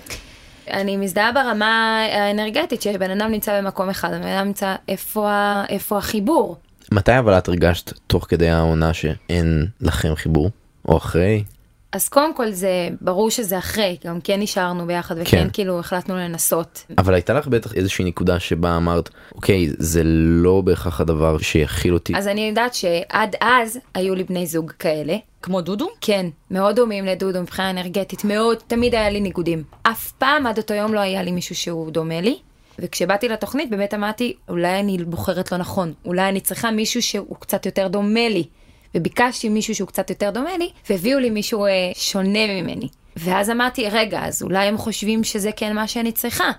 אני 0.72 0.98
מזדהה 0.98 1.32
ברמה 1.32 2.02
האנרגטית, 2.12 2.82
שבן 2.82 3.12
אדם 3.12 3.32
נמצא 3.32 3.62
במקום 3.62 3.90
אחד, 3.90 4.14
הבן 4.14 4.28
אדם 4.28 4.48
נמצא 4.48 4.76
איפה, 4.88 5.62
איפה 5.70 5.98
החיבור. 5.98 6.58
מתי 6.92 7.20
אבל 7.20 7.38
את 7.38 7.48
הרגשת 7.48 7.94
תוך 8.08 8.26
כדי 8.30 8.50
העונה 8.50 8.94
שאין 8.94 9.68
לכם 9.82 10.16
חיבור? 10.16 10.50
או 10.88 10.98
אחרי? 10.98 11.44
אז 11.92 12.10
קודם 12.10 12.36
כל 12.36 12.52
זה, 12.52 12.90
ברור 13.02 13.32
שזה 13.32 13.58
אחרי, 13.58 13.98
גם 14.06 14.22
כן 14.22 14.40
נשארנו 14.40 14.88
ביחד, 14.88 15.16
וכן 15.18 15.38
כן. 15.38 15.48
כאילו 15.54 15.80
החלטנו 15.80 16.16
לנסות. 16.16 16.86
אבל 16.98 17.14
הייתה 17.14 17.34
לך 17.34 17.48
בטח 17.48 17.74
איזושהי 17.74 18.06
נקודה 18.06 18.40
שבה 18.40 18.78
אמרת, 18.78 19.10
אוקיי, 19.36 19.70
זה 19.78 20.02
לא 20.04 20.62
בהכרח 20.62 21.02
הדבר 21.02 21.38
שיכיל 21.38 21.94
אותי. 21.94 22.16
אז 22.16 22.28
אני 22.28 22.48
יודעת 22.50 22.74
שעד 22.74 23.36
אז 23.42 23.80
היו 23.94 24.16
לי 24.16 24.24
בני 24.24 24.48
זוג 24.48 24.72
כאלה. 24.80 25.16
כמו 25.44 25.62
דודו? 25.62 25.90
כן, 26.02 26.26
מאוד 26.52 26.76
דומים 26.76 27.06
לדודו 27.06 27.42
מבחינה 27.42 27.70
אנרגטית, 27.70 28.24
מאוד, 28.24 28.58
תמיד 28.68 28.96
היה 28.96 29.10
לי 29.10 29.22
ניגודים. 29.22 29.64
אף 29.84 30.12
פעם 30.12 30.48
עד 30.48 30.58
אותו 30.58 30.74
יום 30.74 30.94
לא 30.94 31.00
היה 31.00 31.24
לי 31.24 31.32
מישהו 31.32 31.56
שהוא 31.56 31.92
דומה 31.92 32.22
לי. 32.22 32.40
וכשבאתי 32.80 33.30
לתוכנית 33.30 33.70
באמת 33.70 33.94
אמרתי, 33.94 34.36
אולי 34.50 34.80
אני 34.80 34.98
בוחרת 34.98 35.52
לא 35.52 35.58
נכון, 35.58 35.94
אולי 36.06 36.30
אני 36.30 36.40
צריכה 36.40 36.72
מישהו 36.72 37.02
שהוא 37.02 37.36
קצת 37.40 37.66
יותר 37.66 37.88
דומה 37.88 38.30
לי. 38.30 38.48
וביקשתי 38.96 39.50
מישהו 39.50 39.76
שהוא 39.76 39.88
קצת 39.88 40.10
יותר 40.10 40.30
דומה 40.30 40.58
לי, 40.58 40.70
והביאו 40.90 41.20
לי 41.20 41.30
מישהו 41.30 41.66
אה, 41.66 41.72
שונה 41.96 42.48
ממני. 42.48 42.88
ואז 43.16 43.50
אמרתי, 43.50 43.90
רגע, 43.90 44.26
אז 44.26 44.44
אולי 44.44 44.68
הם 44.68 44.78
חושבים 44.78 45.24
שזה 45.24 45.52
כן 45.52 45.76
מה 45.76 45.88
שאני 45.88 46.12
צריכה. 46.12 46.52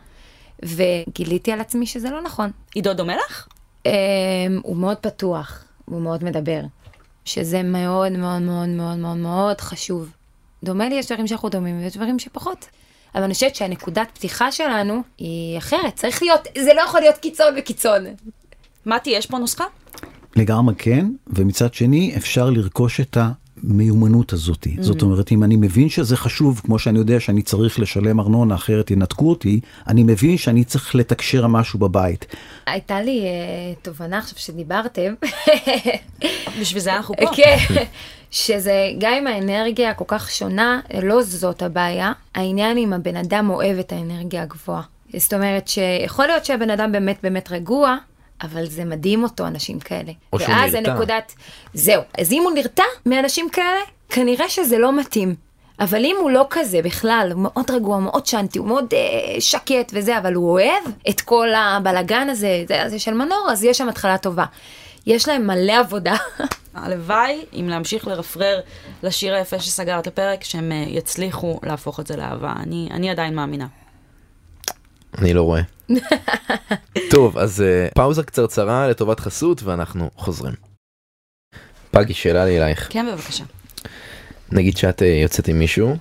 וגיליתי 0.63 1.53
על 1.53 1.61
עצמי 1.61 1.87
שזה 1.87 2.11
לא 2.11 2.23
נכון. 2.23 2.51
עידו 2.75 2.95
דומה 2.95 3.17
לך? 3.17 3.49
Um, 3.89 3.91
הוא 4.63 4.77
מאוד 4.77 4.97
פתוח, 4.97 5.65
הוא 5.85 6.01
מאוד 6.01 6.25
מדבר, 6.25 6.61
שזה 7.25 7.63
מאוד 7.63 8.13
מאוד 8.13 8.43
מאוד 8.43 8.69
מאוד 8.69 8.97
מאוד 8.97 9.17
מאוד 9.17 9.61
חשוב. 9.61 10.11
דומה 10.65 10.89
לי, 10.89 10.95
יש 10.95 11.07
דברים 11.07 11.27
שאנחנו 11.27 11.49
דומים 11.49 11.81
ויש 11.81 11.97
דברים 11.97 12.19
שפחות. 12.19 12.67
אבל 13.15 13.23
אני 13.23 13.35
חושבת 13.35 13.55
שהנקודת 13.55 14.09
פתיחה 14.15 14.53
שלנו 14.53 15.03
היא 15.19 15.59
אחרת, 15.59 15.95
צריך 15.95 16.23
להיות, 16.23 16.41
זה 16.59 16.75
לא 16.75 16.81
יכול 16.81 17.01
להיות 17.01 17.17
קיצון 17.17 17.55
וקיצון. 17.59 18.05
מתי, 18.87 19.11
יש 19.11 19.27
פה 19.27 19.39
נוסחה? 19.39 19.65
לגמרי 20.37 20.75
כן, 20.79 21.07
ומצד 21.27 21.75
שני 21.75 22.15
אפשר 22.17 22.51
לרכוש 22.51 23.01
את 23.01 23.17
המיומנות 23.71 24.33
הזאת. 24.33 24.67
Mm-hmm. 24.67 24.83
זאת 24.83 25.03
אומרת, 25.03 25.33
אם 25.33 25.45
אני 25.45 25.57
מבין 25.57 25.89
שזה 25.89 26.17
חשוב, 26.17 26.61
כמו 26.65 26.79
שאני 26.79 26.99
יודע 26.99 27.21
שאני 27.21 27.43
צריך 27.43 27.81
לשלם 27.81 28.21
ארנונה, 28.21 28.55
אחרת 28.55 28.91
ינתקו 28.91 29.31
אותי, 29.31 29.61
אני 29.87 30.03
מבין 30.03 30.37
שאני 30.37 30.65
צריך 30.65 30.95
לתקשר 30.95 31.47
משהו 31.47 31.79
בבית. 31.79 32.27
הייתה 32.67 33.03
לי 33.03 33.21
uh, 33.21 33.85
תובנה 33.85 34.19
עכשיו 34.19 34.39
שדיברתם. 34.39 35.15
בשביל 36.61 36.83
זה 36.83 36.97
אנחנו 36.97 37.15
פה. 37.17 37.31
כן, 37.37 37.57
שזה 38.31 38.89
גם 38.99 39.13
אם 39.13 39.27
האנרגיה 39.27 39.95
כל 39.95 40.05
כך 40.09 40.31
שונה, 40.31 40.81
לא 41.03 41.23
זאת 41.23 41.63
הבעיה, 41.63 42.13
העניין 42.35 42.79
אם 42.79 42.93
הבן 42.93 43.17
אדם 43.17 43.51
אוהב 43.51 43.79
את 43.79 43.93
האנרגיה 43.93 44.43
הגבוהה. 44.43 44.83
זאת 45.17 45.35
אומרת 45.35 45.69
שיכול 45.69 46.27
להיות 46.27 46.45
שהבן 46.45 46.71
אדם 46.71 46.93
באמת 46.93 47.17
באמת 47.23 47.53
רגוע, 47.53 47.97
אבל 48.45 48.67
זה 48.67 48.85
מדהים 48.85 49.23
אותו, 49.23 49.47
אנשים 49.47 49.81
כאלה. 49.81 50.13
או 50.33 50.41
שהוא 50.41 50.51
ואז 50.51 50.75
נרתע. 50.75 50.91
הנקודת, 50.91 51.33
זהו. 51.75 52.03
אז 52.19 52.33
אם 52.33 52.43
הוא 52.43 52.53
נרתע 52.53 52.83
מאנשים 53.07 53.49
כאלה, 53.51 53.81
כנראה 54.09 54.49
שזה 54.49 54.79
לא 54.79 54.99
מתאים. 54.99 55.35
אבל 55.81 56.05
אם 56.05 56.17
הוא 56.21 56.31
לא 56.31 56.47
כזה 56.51 56.83
בכלל, 56.83 57.31
הוא 57.35 57.43
מאוד 57.43 57.71
רגוע, 57.71 57.99
מאוד 57.99 58.27
שנטי, 58.27 58.59
הוא 58.59 58.67
מאוד 58.67 58.95
אה, 58.95 59.41
שקט 59.41 59.93
וזה, 59.93 60.19
אבל 60.19 60.35
הוא 60.35 60.51
אוהב 60.51 60.85
את 61.09 61.21
כל 61.21 61.49
הבלגן 61.55 62.29
הזה, 62.31 62.65
זה, 62.69 62.83
הזה 62.83 62.99
של 62.99 63.15
מנור, 63.15 63.49
אז 63.51 63.65
יש 63.65 63.79
שם 63.79 63.89
התחלה 63.89 64.19
טובה. 64.19 64.45
יש 65.07 65.29
להם 65.29 65.47
מלא 65.47 65.73
עבודה. 65.73 66.15
הלוואי, 66.75 67.45
אם 67.53 67.69
להמשיך 67.69 68.07
לרפרר 68.07 68.61
לשיר 69.03 69.35
היפה 69.35 69.61
שסגר 69.61 69.99
את 69.99 70.07
הפרק, 70.07 70.45
שהם 70.45 70.73
אה, 70.73 70.85
יצליחו 70.89 71.61
להפוך 71.63 72.01
את 72.01 72.07
זה 72.07 72.17
לאהבה. 72.17 72.53
אני, 72.57 72.89
אני 72.91 73.11
עדיין 73.11 73.35
מאמינה. 73.35 73.67
אני 75.19 75.35
לא 75.35 75.43
רואה. 75.43 75.63
טוב, 77.11 77.39
אז 77.39 77.63
אה, 77.63 77.89
פאוזה 77.95 78.23
קצרצרה 78.23 78.89
לטובת 78.89 79.21
חסות 79.21 79.63
ואנחנו 79.63 80.11
חוזרים. 80.17 80.55
פגי, 81.91 82.15
שאלה 82.15 82.45
לי 82.45 82.59
אלייך. 82.59 82.87
כן, 82.91 83.07
בבקשה. 83.13 83.45
נגיד 84.53 84.77
שאת 84.77 85.03
אה, 85.03 85.07
יוצאת 85.23 85.49
עם 85.49 85.59
מישהו. 85.59 85.97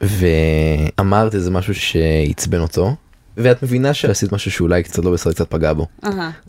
ואמרת 0.00 1.34
איזה 1.34 1.50
משהו 1.50 1.74
שעצבן 1.74 2.60
אותו, 2.60 2.94
ואת 3.36 3.62
מבינה 3.62 3.94
שעשית 3.94 4.32
משהו 4.32 4.50
שאולי 4.50 4.82
קצת 4.82 5.04
לא 5.04 5.12
בסדר, 5.12 5.32
קצת 5.32 5.50
פגע 5.50 5.72
בו. 5.72 5.86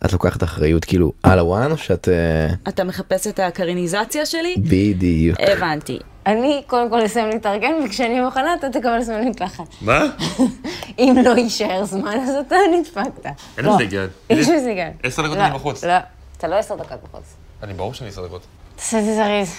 את 0.05 0.13
לוקחת 0.13 0.43
אחריות 0.43 0.85
כאילו 0.85 1.13
על 1.23 1.39
הוואן 1.39 1.71
או 1.71 1.77
שאת... 1.77 2.09
אה, 2.09 2.53
אתה 2.67 2.83
מחפש 2.83 3.27
את 3.27 3.39
הקריניזציה 3.39 4.25
שלי? 4.25 4.55
בדיוק. 4.57 5.37
הבנתי. 5.39 5.99
אני 6.27 6.63
קודם 6.67 6.89
כל 6.89 7.05
אסיים 7.05 7.29
להתארגן, 7.29 7.73
וכשאני 7.85 8.19
מוכנה 8.21 8.53
אתה 8.53 8.69
תקבל 8.69 9.01
זמן 9.01 9.27
מקלחת. 9.27 9.63
מה? 9.81 10.03
אם 10.99 11.15
לא 11.25 11.29
יישאר 11.37 11.85
זמן, 11.85 12.19
אז 12.19 12.35
אתה 12.47 12.55
נדפקת. 12.73 13.25
אין 13.57 13.65
לא. 13.65 13.71
לזה 13.73 13.79
היגיון. 13.83 14.07
יש 14.29 14.47
לזה 14.49 14.69
היגיון. 14.69 14.91
עשר 15.03 15.21
דקות 15.21 15.37
לא, 15.37 15.43
אני 15.45 15.53
בחוץ. 15.53 15.83
לא, 15.83 15.93
אתה 16.37 16.47
לא 16.47 16.55
עשר 16.55 16.75
דקות 16.75 17.03
בחוץ. 17.03 17.33
אני 17.63 17.73
ברור 17.73 17.93
שאני 17.93 18.09
עשר 18.09 18.25
דקות. 18.25 18.41
תעשה 18.75 18.99
את 18.99 19.05
זה 19.05 19.15
זריז. 19.15 19.55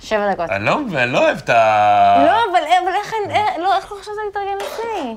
שבע 0.00 0.32
דקות. 0.32 0.50
אני 0.50 0.64
לא 0.64 0.76
לא 1.06 1.18
אוהב 1.24 1.36
את 1.38 1.48
ה... 1.50 2.24
לא, 2.26 2.52
אבל 2.52 2.64
איך. 3.00 3.12
אה, 3.30 3.58
לא, 3.58 3.64
לא 3.64 3.80
חשבת 4.00 4.14
להתארגן 4.26 4.56
לפני? 4.66 5.16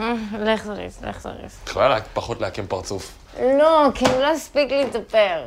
אה, 0.00 0.12
לך 0.44 0.64
זריז, 0.64 0.98
לך 1.02 1.20
זריז. 1.20 1.58
את 1.64 1.68
יכולה 1.68 1.88
לה- 1.88 2.00
פחות 2.14 2.40
לעקם 2.40 2.66
פרצוף. 2.66 3.12
לא, 3.40 3.88
כי 3.94 4.04
אני 4.06 4.22
לא 4.22 4.34
אספיק 4.34 4.70
להתאפר. 4.72 5.42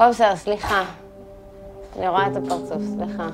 בסדר, 0.00 0.36
סליחה. 0.36 0.84
אני 1.96 2.08
רואה 2.08 2.26
את 2.26 2.36
הפרצוף, 2.36 2.82
סליחה. 2.96 3.28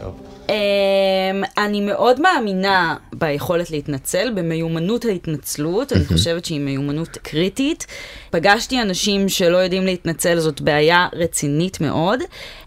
טוב. 0.00 0.14
אמ, 0.52 1.42
אני 1.58 1.80
מאוד 1.80 2.20
מאמינה 2.20 2.96
ביכולת 3.12 3.70
להתנצל, 3.70 4.32
במיומנות 4.34 5.04
ההתנצלות, 5.04 5.92
אני 5.92 6.04
חושבת 6.04 6.44
שהיא 6.44 6.60
מיומנות 6.60 7.18
קריטית. 7.22 7.86
פגשתי 8.30 8.82
אנשים 8.82 9.28
שלא 9.28 9.56
יודעים 9.56 9.86
להתנצל, 9.86 10.38
זאת 10.38 10.60
בעיה 10.60 11.08
רצינית 11.12 11.80
מאוד, 11.80 12.20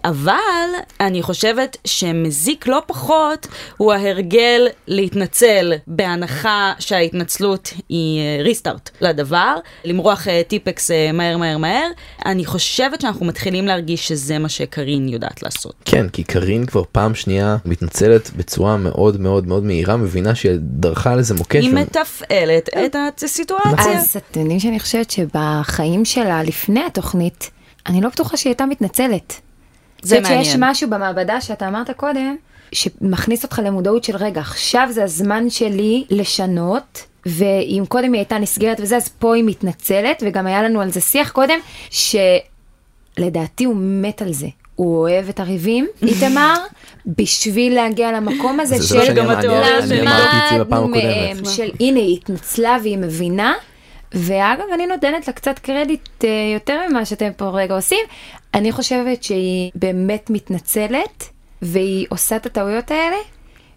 אבל 0.06 0.70
אני 1.00 1.22
חושבת 1.22 1.78
שמזיק 1.86 2.68
לא 2.68 2.82
פחות 2.88 3.48
הוא 3.78 3.94
ההרגל 3.94 4.68
להתנצל 4.88 5.74
בהנחה 5.88 6.74
שההתנצלות 6.80 7.74
היא 7.90 8.22
ריסטארט 8.42 8.90
לדבר, 9.02 9.56
למרוח 9.86 10.28
אה, 10.28 10.42
טיפקס 10.48 10.92
אה, 10.92 11.12
מהר 11.12 11.38
מהר 11.38 11.58
מהר. 11.58 11.88
אני 12.26 12.46
חושבת 12.46 13.02
שאנחנו 13.02 13.26
מתחילים 13.26 13.68
להרגיש 13.68 14.08
שזה 14.08 14.40
מה 14.40 14.50
שקרין 14.50 15.10
יודעת 15.10 15.44
לעשות. 15.44 15.76
כן, 15.86 16.10
כי 16.10 16.24
קארין 16.24 16.66
כבר 16.66 16.84
פעם 16.92 17.16
שנייה 17.16 17.58
מתנצלת 17.76 18.32
בצורה 18.36 18.78
מאוד 18.78 19.22
מאוד 19.22 19.48
מאוד 19.48 19.64
מהירה, 19.64 19.98
מבינה 19.98 20.36
שהיא 20.36 20.58
דרכה 20.60 21.12
על 21.12 21.18
איזה 21.18 21.34
מוקש. 21.34 21.66
היא 21.66 21.72
ו- 21.72 21.76
מתפעלת 21.76 22.70
את 22.86 23.24
הסיטואציה. 23.24 24.00
אז 24.00 24.18
אתם 24.32 24.40
יודעים 24.40 24.60
שאני 24.60 24.80
חושבת 24.80 25.12
שבחיים 25.12 26.06
שלה, 26.06 26.44
לפני 26.44 26.84
התוכנית, 26.84 27.52
אני 27.88 28.02
לא 28.02 28.10
בטוחה 28.10 28.38
שהיא 28.38 28.52
הייתה 28.52 28.66
מתנצלת. 28.66 29.34
זה 30.02 30.16
חושבת 30.22 30.26
שיש 30.26 30.48
מעניין. 30.48 30.72
משהו 30.72 30.90
במעבדה 30.90 31.42
שאתה 31.42 31.68
אמרת 31.68 31.92
קודם, 31.92 32.36
שמכניס 32.72 33.44
אותך 33.44 33.62
למודעות 33.64 34.04
של 34.04 34.16
רגע, 34.16 34.42
עכשיו 34.42 34.88
זה 34.92 35.04
הזמן 35.04 35.50
שלי 35.50 36.06
לשנות. 36.10 37.04
ואם 37.26 37.84
קודם 37.88 38.14
היא 38.14 38.20
הייתה 38.20 38.38
נסגרת 38.38 38.80
וזה, 38.80 38.98
אז 38.98 39.10
פה 39.10 39.36
היא 39.36 39.44
מתנצלת, 39.44 40.24
וגם 40.26 40.48
היה 40.48 40.64
לנו 40.64 40.82
על 40.82 40.92
זה 40.92 41.02
שיח 41.02 41.30
קודם, 41.30 41.60
שלדעתי 41.90 43.64
הוא 43.64 43.76
מת 43.78 44.22
על 44.22 44.34
זה. 44.34 44.48
הוא 44.76 44.98
אוהב 44.98 45.30
את 45.30 45.40
הריבים, 45.40 45.88
איתמר, 46.08 46.54
בשביל 47.06 47.76
להגיע 47.76 48.12
למקום 48.12 48.60
הזה 48.60 48.78
זה 48.78 48.88
של 48.88 48.96
מה 48.98 49.06
שאני 49.06 49.20
אמר- 49.22 49.40
אני- 49.40 49.48
אני 49.84 50.02
אמרתי 50.02 50.36
את 50.38 50.58
זה 50.58 50.64
בפעם 50.64 50.84
למדנו 50.84 50.98
הקודמת. 50.98 51.36
מהם, 51.44 51.46
של 51.54 51.70
הנה 51.80 52.00
היא 52.00 52.18
התנצלה 52.18 52.78
והיא 52.84 52.98
מבינה. 52.98 53.54
ואגב, 54.14 54.64
אני 54.74 54.86
נותנת 54.88 55.28
לה 55.28 55.34
קצת 55.34 55.60
קרדיט 55.60 56.24
אה, 56.24 56.30
יותר 56.54 56.80
ממה 56.90 57.06
שאתם 57.06 57.30
פה 57.38 57.46
רגע 57.50 57.76
עושים. 57.76 58.00
אני 58.54 58.72
חושבת 58.72 59.24
שהיא 59.24 59.72
באמת 59.76 60.30
מתנצלת, 60.30 61.30
והיא 61.62 62.06
עושה 62.10 62.36
את 62.36 62.46
הטעויות 62.46 62.92
האלה, 62.92 63.16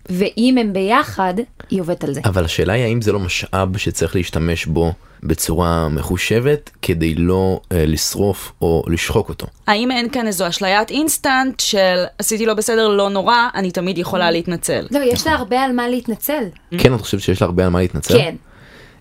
ואם 0.09 0.57
הם 0.61 0.73
ביחד, 0.73 1.35
היא 1.71 1.81
עובדת 1.81 2.05
על 2.05 2.15
זה. 2.15 2.21
אבל 2.25 2.45
השאלה 2.45 2.73
היא 2.73 2.85
האם 2.85 3.03
זה 3.03 3.13
לא 3.13 3.19
משאב 3.21 3.77
שצריך 3.77 4.17
להשתמש 4.17 4.67
בו 4.67 4.93
בצורה 5.23 5.89
מחושבת 5.89 6.71
כדי 6.83 7.15
לא 7.15 7.61
אה, 7.73 7.85
לשרוף 7.87 8.53
או 8.63 8.83
לשחוק 8.87 9.29
אותו. 9.29 9.47
האם 9.67 9.91
אין 9.91 10.11
כאן 10.11 10.27
איזו 10.27 10.49
אשליית 10.49 10.91
אינסטנט 10.91 11.61
של 11.61 12.05
עשיתי 12.19 12.47
לא 12.47 12.55
בסדר, 12.55 12.89
לא 12.89 13.11
נורא, 13.11 13.37
אני 13.55 13.71
תמיד 13.71 13.99
יכולה 13.99 14.31
להתנצל. 14.31 14.87
לא, 14.91 14.99
יש 14.99 15.27
לה 15.27 15.33
הרבה 15.33 15.61
על 15.61 15.73
מה 15.73 15.89
להתנצל. 15.89 16.45
כן, 16.79 16.95
את 16.95 17.01
חושבת 17.01 17.21
שיש 17.21 17.43
לה 17.43 17.47
הרבה 17.47 17.65
על 17.65 17.71
מה 17.71 17.79
להתנצל? 17.79 18.19
כן. 18.19 18.35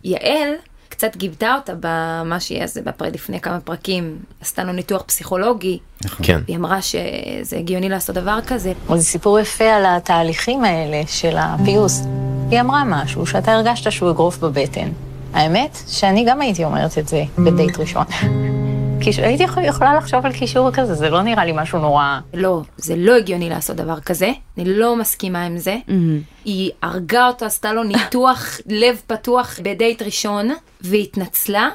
יעל 0.04 0.54
קצת 0.90 1.16
גיבתה 1.16 1.56
אותה 1.56 1.74
במה 1.80 2.40
שהיא 2.40 2.64
אז 2.64 2.78
בפרק 2.86 3.14
לפני 3.14 3.40
כמה 3.40 3.60
פרקים, 3.60 4.18
עשתה 4.42 4.64
לו 4.64 4.72
ניתוח 4.74 5.02
פסיכולוגי. 5.02 5.80
כן. 6.24 6.42
היא 6.48 6.56
אמרה 6.56 6.82
שזה 6.82 7.58
הגיוני 7.58 7.90
לעשות 7.90 8.16
דבר 8.16 8.40
כזה. 8.48 8.74
זה 8.96 9.04
סיפור 9.04 9.40
יפה 9.40 9.64
על 9.64 9.84
התהליכים 9.86 10.64
האלה 10.64 11.02
של 11.08 11.36
הפיוס. 11.40 12.02
היא 12.52 12.62
אמרה 12.62 12.84
משהו 12.86 13.26
שאתה 13.26 13.54
הרגשת 13.54 13.92
שהוא 13.92 14.12
אגרוף 14.12 14.38
בבטן. 14.38 14.90
האמת, 15.34 15.78
שאני 15.88 16.26
גם 16.28 16.42
הייתי 16.42 16.64
אומרת 16.64 16.98
את 16.98 17.08
זה 17.08 17.24
בדייט 17.38 17.78
ראשון. 17.80 18.04
הייתי 19.18 19.44
יכול- 19.44 19.64
יכולה 19.66 19.96
לחשוב 19.96 20.26
על 20.26 20.34
קישור 20.34 20.72
כזה, 20.72 20.96
זה 20.96 21.10
לא 21.10 21.22
נראה 21.22 21.46
לי 21.46 21.52
משהו 21.56 21.80
נורא... 21.80 22.20
לא, 22.34 22.62
זה 22.78 22.96
לא 22.98 23.16
הגיוני 23.16 23.50
לעשות 23.50 23.76
דבר 23.76 24.00
כזה, 24.00 24.32
אני 24.58 24.66
לא 24.66 24.96
מסכימה 24.96 25.46
עם 25.46 25.58
זה. 25.58 25.78
היא 26.46 26.72
הרגה 26.82 27.28
אותו, 27.28 27.46
עשתה 27.46 27.74
לו 27.74 27.84
ניתוח 27.84 28.58
לב 28.66 29.02
פתוח 29.08 29.60
בדייט 29.64 30.02
ראשון, 30.02 30.50
והתנצלה, 30.82 31.70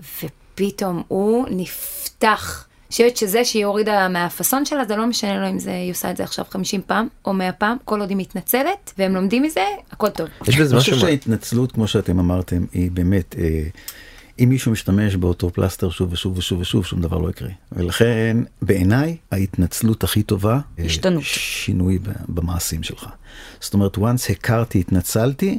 ופתאום 0.00 1.02
הוא 1.08 1.46
נפתח. 1.50 2.66
חושבת 2.92 3.16
שזה 3.16 3.44
שהיא 3.44 3.66
הורידה 3.66 4.08
מהפאסון 4.08 4.64
שלה, 4.64 4.84
זה 4.84 4.96
לא 4.96 5.06
משנה 5.06 5.40
לו 5.40 5.50
אם 5.50 5.58
זה, 5.58 5.72
היא 5.74 5.90
עושה 5.90 6.10
את 6.10 6.16
זה 6.16 6.22
עכשיו 6.22 6.44
50 6.50 6.80
פעם, 6.86 7.08
או 7.24 7.32
100 7.32 7.52
פעם, 7.52 7.76
כל 7.84 8.00
עוד 8.00 8.08
היא 8.08 8.16
מתנצלת, 8.16 8.92
והם 8.98 9.14
לומדים 9.14 9.42
מזה, 9.42 9.64
הכל 9.90 10.08
טוב. 10.08 10.28
יש 10.48 10.56
בזה 10.56 10.76
משהו... 10.76 10.98
שההתנצלות, 10.98 11.72
כמו 11.72 11.86
שאתם 11.86 12.18
אמרתם, 12.18 12.64
היא 12.72 12.90
באמת, 12.90 13.34
אה, 13.38 13.62
אם 14.38 14.48
מישהו 14.48 14.72
משתמש 14.72 15.16
באותו 15.16 15.50
פלסטר 15.50 15.90
שוב 15.90 16.12
ושוב 16.12 16.38
ושוב 16.38 16.60
ושוב, 16.60 16.86
שום 16.86 17.00
דבר 17.00 17.18
לא 17.18 17.30
יקרה. 17.30 17.48
ולכן, 17.72 18.36
בעיניי, 18.62 19.16
ההתנצלות 19.30 20.04
הכי 20.04 20.22
טובה, 20.22 20.60
אה, 20.78 20.84
השתנות. 20.84 21.22
שינוי 21.22 21.98
במעשים 22.28 22.82
שלך. 22.82 23.06
זאת 23.60 23.74
אומרת, 23.74 23.96
once 23.96 24.30
הכרתי, 24.32 24.80
התנצלתי, 24.80 25.58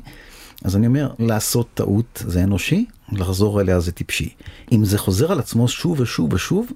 אז 0.63 0.75
אני 0.75 0.87
אומר, 0.87 1.09
לעשות 1.19 1.67
טעות 1.73 2.23
זה 2.27 2.43
אנושי, 2.43 2.85
לחזור 3.11 3.61
אליה 3.61 3.79
זה 3.79 3.91
טיפשי. 3.91 4.29
אם 4.71 4.85
זה 4.85 4.97
חוזר 4.97 5.31
על 5.31 5.39
עצמו 5.39 5.67
שוב 5.67 5.99
ושוב 5.99 6.33
ושוב, 6.33 6.71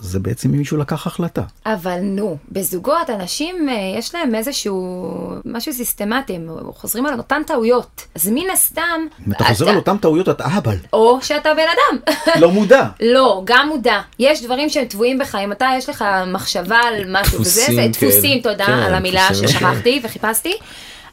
זה 0.00 0.18
בעצם 0.18 0.48
אם 0.52 0.58
מישהו 0.58 0.76
לקח 0.76 1.06
החלטה. 1.06 1.42
אבל 1.66 1.98
נו, 2.02 2.36
בזוגות 2.52 3.10
אנשים 3.10 3.68
אה, 3.68 3.74
יש 3.98 4.14
להם 4.14 4.34
איזשהו 4.34 5.10
משהו 5.44 5.72
סיסטמטי, 5.72 6.34
הם 6.34 6.48
חוזרים 6.74 7.06
על 7.06 7.18
אותן 7.18 7.42
טעויות. 7.46 8.06
אז 8.14 8.28
מן 8.28 8.50
הסתם... 8.52 9.00
אם 9.26 9.32
אתה 9.32 9.44
חוזר 9.44 9.68
על 9.68 9.76
אותן 9.76 9.96
טעויות, 9.96 10.28
אתה 10.28 10.44
אהבל, 10.44 10.76
או 10.92 11.18
שאתה 11.22 11.54
בן 11.54 11.62
אדם. 11.62 12.14
לא 12.40 12.50
מודע. 12.60 12.86
לא, 13.00 13.42
גם 13.44 13.68
מודע. 13.68 14.00
יש 14.18 14.42
דברים 14.44 14.68
שהם 14.68 14.84
טבועים 14.84 15.18
בך, 15.18 15.34
אם 15.34 15.52
אתה, 15.52 15.68
יש 15.78 15.88
לך 15.88 16.04
מחשבה 16.26 16.78
על 16.78 16.94
משהו 17.08 17.40
וזה, 17.40 17.66
זה. 17.66 17.86
דפוסים, 17.92 18.40
תודה 18.40 18.66
כן, 18.66 18.72
על 18.72 18.94
המילה 18.94 19.26
דפוסים. 19.30 19.48
ששכחתי 19.48 20.00
וחיפשתי. 20.04 20.52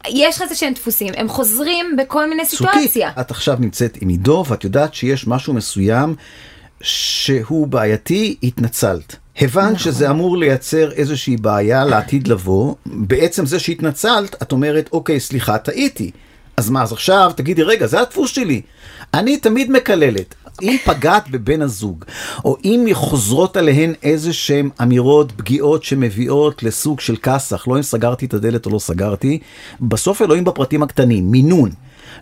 יש 0.07 0.35
לך 0.35 0.41
איזה 0.41 0.55
שהם 0.55 0.73
דפוסים, 0.73 1.13
הם 1.17 1.29
חוזרים 1.29 1.95
בכל 1.97 2.29
מיני 2.29 2.45
צוקי, 2.45 2.71
סיטואציה. 2.73 3.11
את 3.19 3.31
עכשיו 3.31 3.57
נמצאת 3.59 3.97
עם 4.01 4.09
עידו 4.09 4.43
ואת 4.47 4.63
יודעת 4.63 4.93
שיש 4.93 5.27
משהו 5.27 5.53
מסוים 5.53 6.15
שהוא 6.81 7.67
בעייתי, 7.67 8.35
התנצלת. 8.43 9.15
הבנת 9.41 9.79
שזה 9.79 10.09
אמור 10.09 10.37
לייצר 10.37 10.91
איזושהי 10.91 11.37
בעיה 11.37 11.85
לעתיד 11.85 12.27
לבוא, 12.27 12.75
בעצם 12.85 13.45
זה 13.45 13.59
שהתנצלת, 13.59 14.35
את 14.41 14.51
אומרת, 14.51 14.89
אוקיי, 14.93 15.19
סליחה, 15.19 15.57
טעיתי. 15.57 16.11
אז 16.57 16.69
מה, 16.69 16.83
אז 16.83 16.91
עכשיו 16.91 17.31
תגידי, 17.35 17.63
רגע, 17.63 17.87
זה 17.87 18.01
הדפוס 18.01 18.31
שלי. 18.31 18.61
אני 19.13 19.37
תמיד 19.37 19.71
מקללת. 19.71 20.35
אם 20.61 20.77
פגעת 20.85 21.29
בבן 21.29 21.61
הזוג, 21.61 22.05
או 22.45 22.57
אם 22.65 22.85
חוזרות 22.93 23.57
עליהן 23.57 23.93
איזה 24.03 24.33
שהן 24.33 24.69
אמירות 24.81 25.31
פגיעות 25.31 25.83
שמביאות 25.83 26.63
לסוג 26.63 26.99
של 26.99 27.15
כסח, 27.15 27.67
לא 27.67 27.77
אם 27.77 27.81
סגרתי 27.81 28.25
את 28.25 28.33
הדלת 28.33 28.65
או 28.65 28.71
לא 28.71 28.79
סגרתי, 28.79 29.39
בסוף 29.81 30.21
אלוהים 30.21 30.43
בפרטים 30.43 30.83
הקטנים, 30.83 31.31
מינון. 31.31 31.69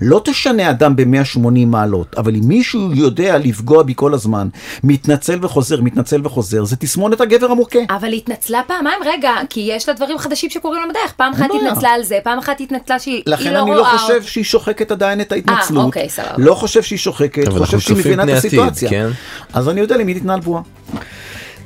לא 0.01 0.21
תשנה 0.25 0.69
אדם 0.69 0.95
ב-180 0.95 1.65
מעלות, 1.67 2.15
אבל 2.17 2.35
אם 2.35 2.41
מישהו 2.43 2.93
יודע 2.93 3.37
לפגוע 3.37 3.83
בי 3.83 3.93
כל 3.95 4.13
הזמן, 4.13 4.47
מתנצל 4.83 5.39
וחוזר, 5.41 5.81
מתנצל 5.81 6.21
וחוזר, 6.23 6.63
זה 6.65 6.75
תסמונת 6.75 7.21
הגבר 7.21 7.51
המוכה. 7.51 7.79
אבל 7.89 8.07
היא 8.07 8.17
התנצלה 8.17 8.61
פעמיים, 8.67 8.99
רגע, 9.05 9.31
כי 9.49 9.59
יש 9.59 9.89
לה 9.89 9.95
דברים 9.95 10.17
חדשים 10.17 10.49
שקורים 10.49 10.81
לה 10.81 10.87
בדרך. 10.89 11.13
פעם 11.15 11.33
אחת 11.33 11.49
בעיה. 11.49 11.71
התנצלה 11.71 11.89
על 11.89 12.03
זה, 12.03 12.19
פעם 12.23 12.39
אחת 12.39 12.61
התנצלה 12.61 12.99
שהיא 12.99 13.15
היא 13.15 13.23
לכן 13.27 13.53
לא 13.53 13.61
אני 13.61 13.71
רואה... 13.71 13.93
לא 13.93 13.97
חושב 13.97 14.23
שהיא 14.23 14.43
שוחקת 14.43 14.91
עדיין 14.91 15.21
את 15.21 15.31
ההתנצלות. 15.31 15.85
אוקיי, 15.85 16.09
סבבה. 16.09 16.29
לא 16.37 16.55
חושב 16.55 16.83
שהיא 16.83 16.99
שוחקת, 16.99 17.47
חושב 17.47 17.79
שהיא 17.79 17.97
מבינה 17.97 18.23
את 18.23 18.29
הסיטואציה. 18.29 18.89
כן. 18.89 19.09
אז 19.53 19.69
אני 19.69 19.81
יודע 19.81 19.97
למי 19.97 20.13
ניתנה 20.13 20.33
הנבואה. 20.33 20.61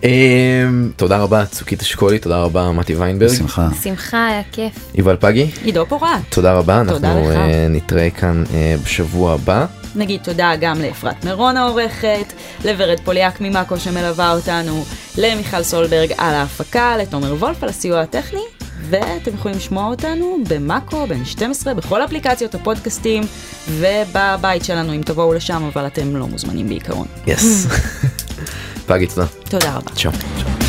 אמ, 0.04 0.92
תודה 0.96 1.18
רבה 1.18 1.46
צוקית 1.46 1.82
אשכולי, 1.82 2.20
תודה 2.20 2.38
רבה 2.38 2.72
מתי 2.72 2.96
ויינברג. 2.96 3.30
בשמחה. 3.30 3.68
שמחה, 3.84 4.28
היה 4.28 4.42
כיף. 4.52 4.74
יובל 4.96 5.18
פגי, 5.20 5.52
עידו 5.64 5.86
פורט. 5.86 6.10
תודה 6.30 6.54
רבה, 6.54 6.82
אנחנו. 6.82 7.32
אה, 7.32 7.68
נתראה 7.70 8.10
כאן 8.10 8.44
אה, 8.54 8.76
בשבוע 8.84 9.34
הבא. 9.34 9.66
נגיד 9.96 10.22
תודה 10.24 10.52
גם 10.60 10.82
לאפרת 10.82 11.26
מירון 11.26 11.58
העורכת, 11.58 12.34
לוורד 12.66 13.00
פוליאק 13.00 13.42
ממאקו 13.42 13.78
שמלווה 13.78 14.34
אותנו, 14.34 14.86
למיכל 15.18 15.64
סולברג 15.64 16.12
על 16.18 16.36
ההפקה, 16.36 16.98
לתומר 16.98 17.34
וולף 17.34 17.64
על 17.64 17.70
הסיוע 17.70 18.02
הטכני, 18.02 18.44
ואתם 18.90 19.34
יכולים 19.34 19.58
לשמוע 19.58 19.86
אותנו 19.86 20.38
במאקו, 20.50 21.08
בין 21.08 21.26
12, 21.26 21.74
בכל 21.74 22.04
אפליקציות 22.04 22.56
הפודקאסטים, 22.56 23.24
ובבית 23.70 24.66
שלנו 24.66 24.94
אם 24.94 25.02
תבואו 25.02 25.34
לשם, 25.34 25.70
אבל 25.74 25.88
אתם 25.88 26.16
לא 26.16 26.28
מוזמנים 26.28 26.68
בעיקרון. 26.68 27.08
יס. 27.28 27.68
פגי 28.90 29.08
תודה. 29.08 29.26
תודה 29.50 29.76
רבה. 29.76 29.92
צ'או. 29.96 30.69